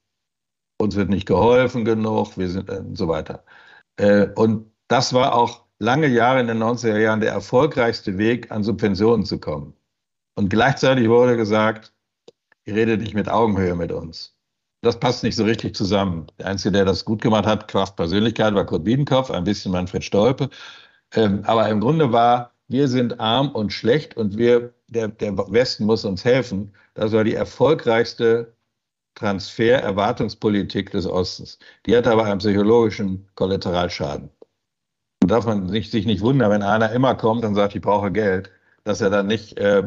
Uns 0.78 0.96
wird 0.96 1.11
nicht 1.11 1.26
geholfen 1.26 1.85
genug, 1.85 2.37
wir 2.37 2.48
sind 2.48 2.70
und 2.70 2.96
so 2.96 3.09
weiter. 3.09 3.44
Äh, 3.96 4.28
und 4.35 4.72
das 4.88 5.12
war 5.12 5.35
auch 5.35 5.64
lange 5.80 6.06
Jahre 6.06 6.40
in 6.40 6.46
den 6.46 6.62
90er 6.62 6.98
Jahren 6.98 7.20
der 7.20 7.32
erfolgreichste 7.32 8.18
Weg, 8.18 8.52
an 8.52 8.62
Subventionen 8.62 9.24
zu 9.24 9.40
kommen. 9.40 9.74
Und 10.36 10.50
gleichzeitig 10.50 11.08
wurde 11.08 11.36
gesagt, 11.36 11.92
ihr 12.64 12.76
redet 12.76 13.00
nicht 13.00 13.14
mit 13.14 13.28
Augenhöhe 13.28 13.74
mit 13.74 13.90
uns. 13.90 14.36
Das 14.82 15.00
passt 15.00 15.24
nicht 15.24 15.36
so 15.36 15.44
richtig 15.44 15.74
zusammen. 15.74 16.26
Der 16.38 16.46
Einzige, 16.46 16.72
der 16.72 16.84
das 16.84 17.04
gut 17.04 17.22
gemacht 17.22 17.46
hat, 17.46 17.68
Kraft 17.68 17.96
Persönlichkeit, 17.96 18.54
war 18.54 18.64
Kurt 18.64 18.84
Biedenkopf, 18.84 19.30
ein 19.30 19.44
bisschen 19.44 19.72
Manfred 19.72 20.04
Stolpe. 20.04 20.50
Ähm, 21.14 21.42
aber 21.44 21.68
im 21.68 21.80
Grunde 21.80 22.12
war, 22.12 22.52
wir 22.68 22.88
sind 22.88 23.18
arm 23.18 23.50
und 23.50 23.72
schlecht 23.72 24.16
und 24.16 24.38
wir, 24.38 24.72
der, 24.88 25.08
der 25.08 25.36
Westen 25.50 25.84
muss 25.84 26.04
uns 26.04 26.24
helfen. 26.24 26.72
Das 26.94 27.12
war 27.12 27.24
die 27.24 27.34
erfolgreichste 27.34 28.54
Transfer-Erwartungspolitik 29.16 30.90
des 30.92 31.06
Ostens. 31.06 31.58
Die 31.86 31.96
hat 31.96 32.06
aber 32.06 32.24
einen 32.24 32.38
psychologischen 32.38 33.28
Kollateralschaden 33.34 34.30
darf 35.26 35.46
man 35.46 35.68
sich, 35.68 35.90
sich 35.90 36.06
nicht 36.06 36.22
wundern, 36.22 36.50
wenn 36.50 36.62
einer 36.62 36.92
immer 36.92 37.14
kommt 37.14 37.44
und 37.44 37.54
sagt, 37.54 37.74
ich 37.74 37.83
brauche 37.83 38.11
Geld, 38.11 38.50
dass 38.85 39.00
er 39.00 39.11
dann 39.11 39.26
nicht 39.26 39.59
äh, 39.59 39.83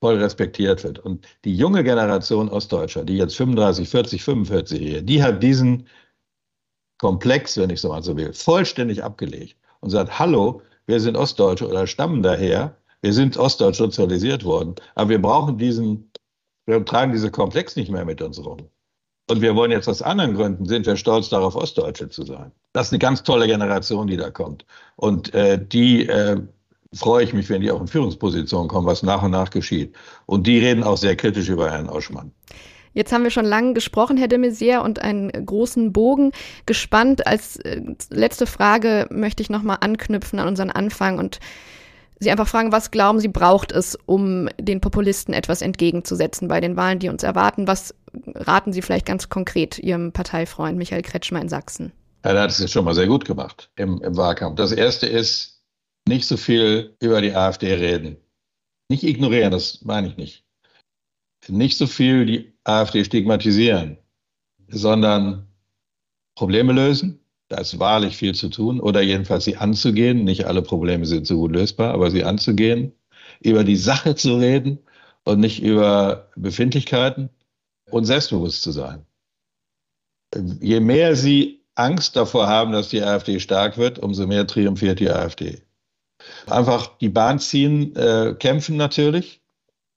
voll 0.00 0.16
respektiert 0.16 0.84
wird. 0.84 0.98
Und 0.98 1.26
die 1.44 1.56
junge 1.56 1.84
Generation 1.84 2.48
Ostdeutscher, 2.48 3.04
die 3.04 3.16
jetzt 3.16 3.36
35, 3.36 3.88
40, 3.88 4.24
45 4.24 4.78
hier, 4.78 5.02
die 5.02 5.22
hat 5.22 5.42
diesen 5.42 5.86
Komplex, 6.98 7.56
wenn 7.56 7.70
ich 7.70 7.80
so 7.80 7.88
mal 7.88 8.02
so 8.02 8.16
will, 8.16 8.32
vollständig 8.32 9.04
abgelegt 9.04 9.56
und 9.80 9.90
sagt, 9.90 10.18
hallo, 10.18 10.62
wir 10.86 11.00
sind 11.00 11.16
Ostdeutsche 11.16 11.68
oder 11.68 11.86
stammen 11.86 12.22
daher, 12.22 12.76
wir 13.02 13.12
sind 13.12 13.36
ostdeutsch 13.36 13.76
sozialisiert 13.76 14.44
worden, 14.44 14.74
aber 14.94 15.10
wir 15.10 15.22
brauchen 15.22 15.58
diesen, 15.58 16.10
wir 16.66 16.84
tragen 16.84 17.12
diesen 17.12 17.30
Komplex 17.30 17.76
nicht 17.76 17.90
mehr 17.90 18.04
mit 18.04 18.22
uns 18.22 18.44
rum. 18.44 18.68
Und 19.28 19.40
wir 19.40 19.54
wollen 19.54 19.72
jetzt 19.72 19.88
aus 19.88 20.02
anderen 20.02 20.34
Gründen, 20.34 20.66
sind 20.66 20.86
wir 20.86 20.96
stolz 20.96 21.28
darauf, 21.28 21.56
Ostdeutsche 21.56 22.08
zu 22.08 22.24
sein. 22.24 22.52
Das 22.76 22.88
ist 22.88 22.92
eine 22.92 22.98
ganz 22.98 23.22
tolle 23.22 23.46
Generation, 23.46 24.06
die 24.06 24.18
da 24.18 24.28
kommt. 24.28 24.66
Und 24.96 25.32
äh, 25.32 25.58
die 25.58 26.06
äh, 26.06 26.36
freue 26.92 27.24
ich 27.24 27.32
mich, 27.32 27.48
wenn 27.48 27.62
die 27.62 27.70
auch 27.70 27.80
in 27.80 27.86
Führungspositionen 27.86 28.68
kommen, 28.68 28.86
was 28.86 29.02
nach 29.02 29.22
und 29.22 29.30
nach 29.30 29.48
geschieht. 29.48 29.94
Und 30.26 30.46
die 30.46 30.58
reden 30.58 30.84
auch 30.84 30.98
sehr 30.98 31.16
kritisch 31.16 31.48
über 31.48 31.70
Herrn 31.70 31.88
Oschmann. 31.88 32.32
Jetzt 32.92 33.14
haben 33.14 33.24
wir 33.24 33.30
schon 33.30 33.46
lange 33.46 33.72
gesprochen, 33.72 34.18
Herr 34.18 34.28
de 34.28 34.38
Maizière, 34.38 34.80
und 34.80 35.00
einen 35.00 35.30
großen 35.46 35.94
Bogen 35.94 36.32
gespannt. 36.66 37.26
Als 37.26 37.56
äh, 37.60 37.80
letzte 38.10 38.44
Frage 38.44 39.06
möchte 39.10 39.42
ich 39.42 39.48
nochmal 39.48 39.78
anknüpfen 39.80 40.38
an 40.38 40.48
unseren 40.48 40.70
Anfang 40.70 41.18
und 41.18 41.40
Sie 42.18 42.30
einfach 42.30 42.48
fragen, 42.48 42.72
was 42.72 42.90
glauben 42.90 43.20
Sie, 43.20 43.28
braucht 43.28 43.72
es, 43.72 43.96
um 44.04 44.50
den 44.60 44.82
Populisten 44.82 45.32
etwas 45.32 45.62
entgegenzusetzen 45.62 46.46
bei 46.46 46.60
den 46.60 46.76
Wahlen, 46.76 46.98
die 46.98 47.08
uns 47.08 47.22
erwarten? 47.22 47.66
Was 47.66 47.94
raten 48.34 48.74
Sie 48.74 48.82
vielleicht 48.82 49.06
ganz 49.06 49.30
konkret 49.30 49.78
Ihrem 49.78 50.12
Parteifreund 50.12 50.76
Michael 50.76 51.02
Kretschmer 51.02 51.40
in 51.40 51.48
Sachsen? 51.48 51.92
Er 52.22 52.40
hat 52.40 52.50
es 52.50 52.58
jetzt 52.58 52.72
schon 52.72 52.84
mal 52.84 52.94
sehr 52.94 53.06
gut 53.06 53.24
gemacht 53.24 53.70
im, 53.76 54.02
im 54.02 54.16
Wahlkampf. 54.16 54.56
Das 54.56 54.72
erste 54.72 55.06
ist, 55.06 55.56
nicht 56.08 56.26
so 56.26 56.36
viel 56.36 56.96
über 57.00 57.20
die 57.20 57.34
AfD 57.34 57.74
reden. 57.74 58.16
Nicht 58.88 59.02
ignorieren, 59.02 59.50
das 59.50 59.82
meine 59.82 60.08
ich 60.08 60.16
nicht. 60.16 60.44
Nicht 61.48 61.76
so 61.76 61.86
viel 61.86 62.26
die 62.26 62.52
AfD 62.64 63.04
stigmatisieren, 63.04 63.98
sondern 64.68 65.46
Probleme 66.36 66.72
lösen. 66.72 67.20
Da 67.48 67.58
ist 67.58 67.78
wahrlich 67.78 68.16
viel 68.16 68.34
zu 68.34 68.48
tun 68.48 68.80
oder 68.80 69.00
jedenfalls 69.02 69.44
sie 69.44 69.56
anzugehen. 69.56 70.24
Nicht 70.24 70.46
alle 70.46 70.62
Probleme 70.62 71.06
sind 71.06 71.26
so 71.26 71.36
gut 71.36 71.52
lösbar, 71.52 71.94
aber 71.94 72.10
sie 72.10 72.24
anzugehen, 72.24 72.92
über 73.40 73.62
die 73.62 73.76
Sache 73.76 74.16
zu 74.16 74.36
reden 74.36 74.78
und 75.24 75.40
nicht 75.40 75.62
über 75.62 76.30
Befindlichkeiten 76.36 77.30
und 77.90 78.04
selbstbewusst 78.04 78.62
zu 78.62 78.72
sein. 78.72 79.06
Je 80.60 80.80
mehr 80.80 81.14
sie 81.14 81.64
Angst 81.76 82.16
davor 82.16 82.48
haben, 82.48 82.72
dass 82.72 82.88
die 82.88 83.02
AfD 83.02 83.38
stark 83.38 83.78
wird, 83.78 83.98
umso 83.98 84.26
mehr 84.26 84.46
triumphiert 84.46 84.98
die 84.98 85.10
AfD. 85.10 85.62
Einfach 86.46 86.98
die 86.98 87.08
Bahn 87.08 87.38
ziehen, 87.38 87.94
äh, 87.94 88.34
kämpfen 88.38 88.76
natürlich, 88.76 89.42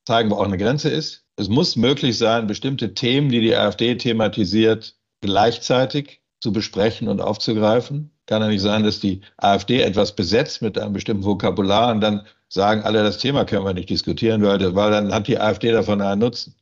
zeigen, 0.05 0.29
wo 0.29 0.35
auch 0.35 0.43
eine 0.43 0.57
Grenze 0.57 0.89
ist. 0.89 1.25
Es 1.37 1.47
muss 1.47 1.75
möglich 1.75 2.17
sein, 2.17 2.47
bestimmte 2.47 2.93
Themen, 2.93 3.29
die 3.29 3.39
die 3.39 3.55
AfD 3.55 3.95
thematisiert, 3.95 4.95
gleichzeitig 5.21 6.21
zu 6.41 6.51
besprechen 6.51 7.07
und 7.07 7.21
aufzugreifen. 7.21 8.11
Kann 8.25 8.41
ja 8.41 8.47
nicht 8.49 8.61
sein, 8.61 8.83
dass 8.83 8.99
die 8.99 9.21
AfD 9.37 9.81
etwas 9.81 10.15
besetzt 10.15 10.61
mit 10.61 10.77
einem 10.77 10.93
bestimmten 10.93 11.23
Vokabular 11.23 11.91
und 11.91 12.01
dann 12.01 12.25
sagen 12.49 12.83
alle, 12.83 13.03
das 13.03 13.17
Thema 13.19 13.45
können 13.45 13.65
wir 13.65 13.73
nicht 13.73 13.89
diskutieren, 13.89 14.43
weil, 14.43 14.75
weil 14.75 14.91
dann 14.91 15.13
hat 15.13 15.27
die 15.27 15.39
AfD 15.39 15.71
davon 15.71 16.01
einen 16.01 16.19
Nutzen. 16.19 16.55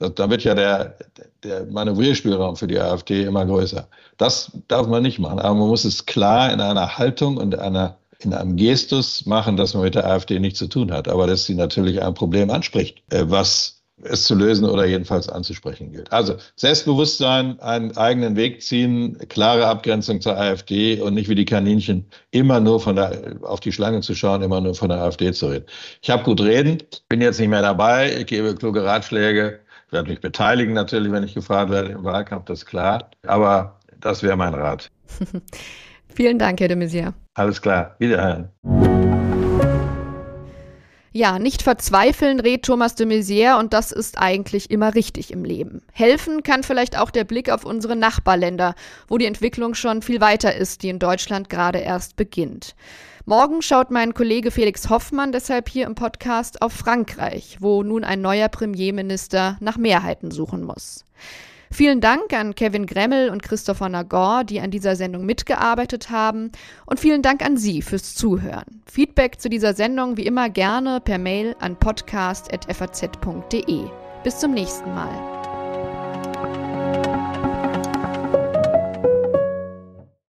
Da 0.00 0.30
wird 0.30 0.44
ja 0.44 0.54
der, 0.54 0.96
der 1.44 1.66
Manövrierspielraum 1.66 2.56
für 2.56 2.66
die 2.66 2.80
AfD 2.80 3.24
immer 3.24 3.44
größer. 3.44 3.86
Das 4.16 4.50
darf 4.66 4.86
man 4.86 5.02
nicht 5.02 5.18
machen, 5.18 5.38
aber 5.38 5.54
man 5.54 5.68
muss 5.68 5.84
es 5.84 6.06
klar 6.06 6.50
in 6.52 6.60
einer 6.60 6.96
Haltung 6.96 7.36
und 7.36 7.58
einer, 7.58 7.98
in 8.20 8.32
einem 8.32 8.56
Gestus 8.56 9.26
machen, 9.26 9.58
dass 9.58 9.74
man 9.74 9.82
mit 9.82 9.94
der 9.94 10.06
AfD 10.06 10.38
nichts 10.38 10.58
zu 10.58 10.68
tun 10.68 10.90
hat, 10.90 11.06
aber 11.06 11.26
dass 11.26 11.44
sie 11.44 11.54
natürlich 11.54 12.02
ein 12.02 12.14
Problem 12.14 12.50
anspricht, 12.50 13.02
äh, 13.10 13.24
was 13.26 13.80
es 14.02 14.24
zu 14.24 14.34
lösen 14.34 14.64
oder 14.64 14.86
jedenfalls 14.86 15.28
anzusprechen 15.28 15.92
gilt. 15.92 16.10
Also 16.12 16.36
Selbstbewusstsein, 16.56 17.60
einen 17.60 17.96
eigenen 17.96 18.36
Weg 18.36 18.62
ziehen, 18.62 19.18
klare 19.28 19.66
Abgrenzung 19.66 20.22
zur 20.22 20.38
AfD 20.38 21.00
und 21.00 21.14
nicht 21.14 21.28
wie 21.28 21.34
die 21.34 21.44
Kaninchen 21.44 22.06
immer 22.30 22.60
nur 22.60 22.80
von 22.80 22.96
der, 22.96 23.36
auf 23.42 23.60
die 23.60 23.72
Schlange 23.72 24.00
zu 24.00 24.14
schauen, 24.14 24.40
immer 24.40 24.62
nur 24.62 24.74
von 24.74 24.88
der 24.88 25.02
AfD 25.02 25.32
zu 25.32 25.48
reden. 25.48 25.66
Ich 26.00 26.08
habe 26.08 26.22
gut 26.22 26.40
reden, 26.40 26.82
bin 27.10 27.20
jetzt 27.20 27.38
nicht 27.38 27.48
mehr 27.48 27.62
dabei, 27.62 28.16
ich 28.20 28.26
gebe 28.26 28.54
kluge 28.54 28.82
Ratschläge, 28.84 29.60
werde 29.92 30.10
mich 30.10 30.20
beteiligen 30.20 30.74
natürlich, 30.74 31.12
wenn 31.12 31.24
ich 31.24 31.34
gefragt 31.34 31.70
werde 31.70 31.90
im 31.90 32.04
Wahlkampf, 32.04 32.44
das 32.46 32.60
ist 32.60 32.66
klar. 32.66 33.10
Aber 33.26 33.78
das 34.00 34.22
wäre 34.22 34.36
mein 34.36 34.54
Rat. 34.54 34.90
Vielen 36.14 36.38
Dank, 36.38 36.60
Herr 36.60 36.68
de 36.68 36.76
Maizière. 36.76 37.12
Alles 37.34 37.60
klar, 37.60 37.94
wiederhören. 37.98 38.50
Ja, 41.12 41.40
nicht 41.40 41.62
verzweifeln, 41.62 42.38
rät 42.38 42.62
Thomas 42.62 42.94
de 42.94 43.04
Maizière, 43.04 43.58
und 43.58 43.72
das 43.72 43.90
ist 43.90 44.16
eigentlich 44.16 44.70
immer 44.70 44.94
richtig 44.94 45.32
im 45.32 45.42
Leben. 45.42 45.82
Helfen 45.92 46.44
kann 46.44 46.62
vielleicht 46.62 46.96
auch 46.96 47.10
der 47.10 47.24
Blick 47.24 47.50
auf 47.50 47.64
unsere 47.64 47.96
Nachbarländer, 47.96 48.76
wo 49.08 49.18
die 49.18 49.26
Entwicklung 49.26 49.74
schon 49.74 50.02
viel 50.02 50.20
weiter 50.20 50.54
ist, 50.54 50.84
die 50.84 50.88
in 50.88 51.00
Deutschland 51.00 51.50
gerade 51.50 51.80
erst 51.80 52.14
beginnt. 52.14 52.76
Morgen 53.26 53.60
schaut 53.60 53.90
mein 53.90 54.14
Kollege 54.14 54.52
Felix 54.52 54.88
Hoffmann 54.88 55.32
deshalb 55.32 55.68
hier 55.68 55.86
im 55.86 55.96
Podcast 55.96 56.62
auf 56.62 56.72
Frankreich, 56.72 57.56
wo 57.58 57.82
nun 57.82 58.04
ein 58.04 58.20
neuer 58.20 58.48
Premierminister 58.48 59.56
nach 59.58 59.78
Mehrheiten 59.78 60.30
suchen 60.30 60.62
muss. 60.62 61.04
Vielen 61.72 62.00
Dank 62.00 62.32
an 62.32 62.56
Kevin 62.56 62.86
Gremmel 62.86 63.30
und 63.30 63.42
Christopher 63.42 63.88
Nagor, 63.88 64.42
die 64.44 64.60
an 64.60 64.72
dieser 64.72 64.96
Sendung 64.96 65.24
mitgearbeitet 65.24 66.10
haben. 66.10 66.50
Und 66.84 66.98
vielen 66.98 67.22
Dank 67.22 67.44
an 67.44 67.56
Sie 67.56 67.80
fürs 67.80 68.16
Zuhören. 68.16 68.82
Feedback 68.90 69.40
zu 69.40 69.48
dieser 69.48 69.74
Sendung 69.74 70.16
wie 70.16 70.26
immer 70.26 70.50
gerne 70.50 71.00
per 71.00 71.18
Mail 71.18 71.54
an 71.60 71.76
podcast.faz.de. 71.76 73.84
Bis 74.24 74.38
zum 74.38 74.52
nächsten 74.52 74.92
Mal. 74.94 75.39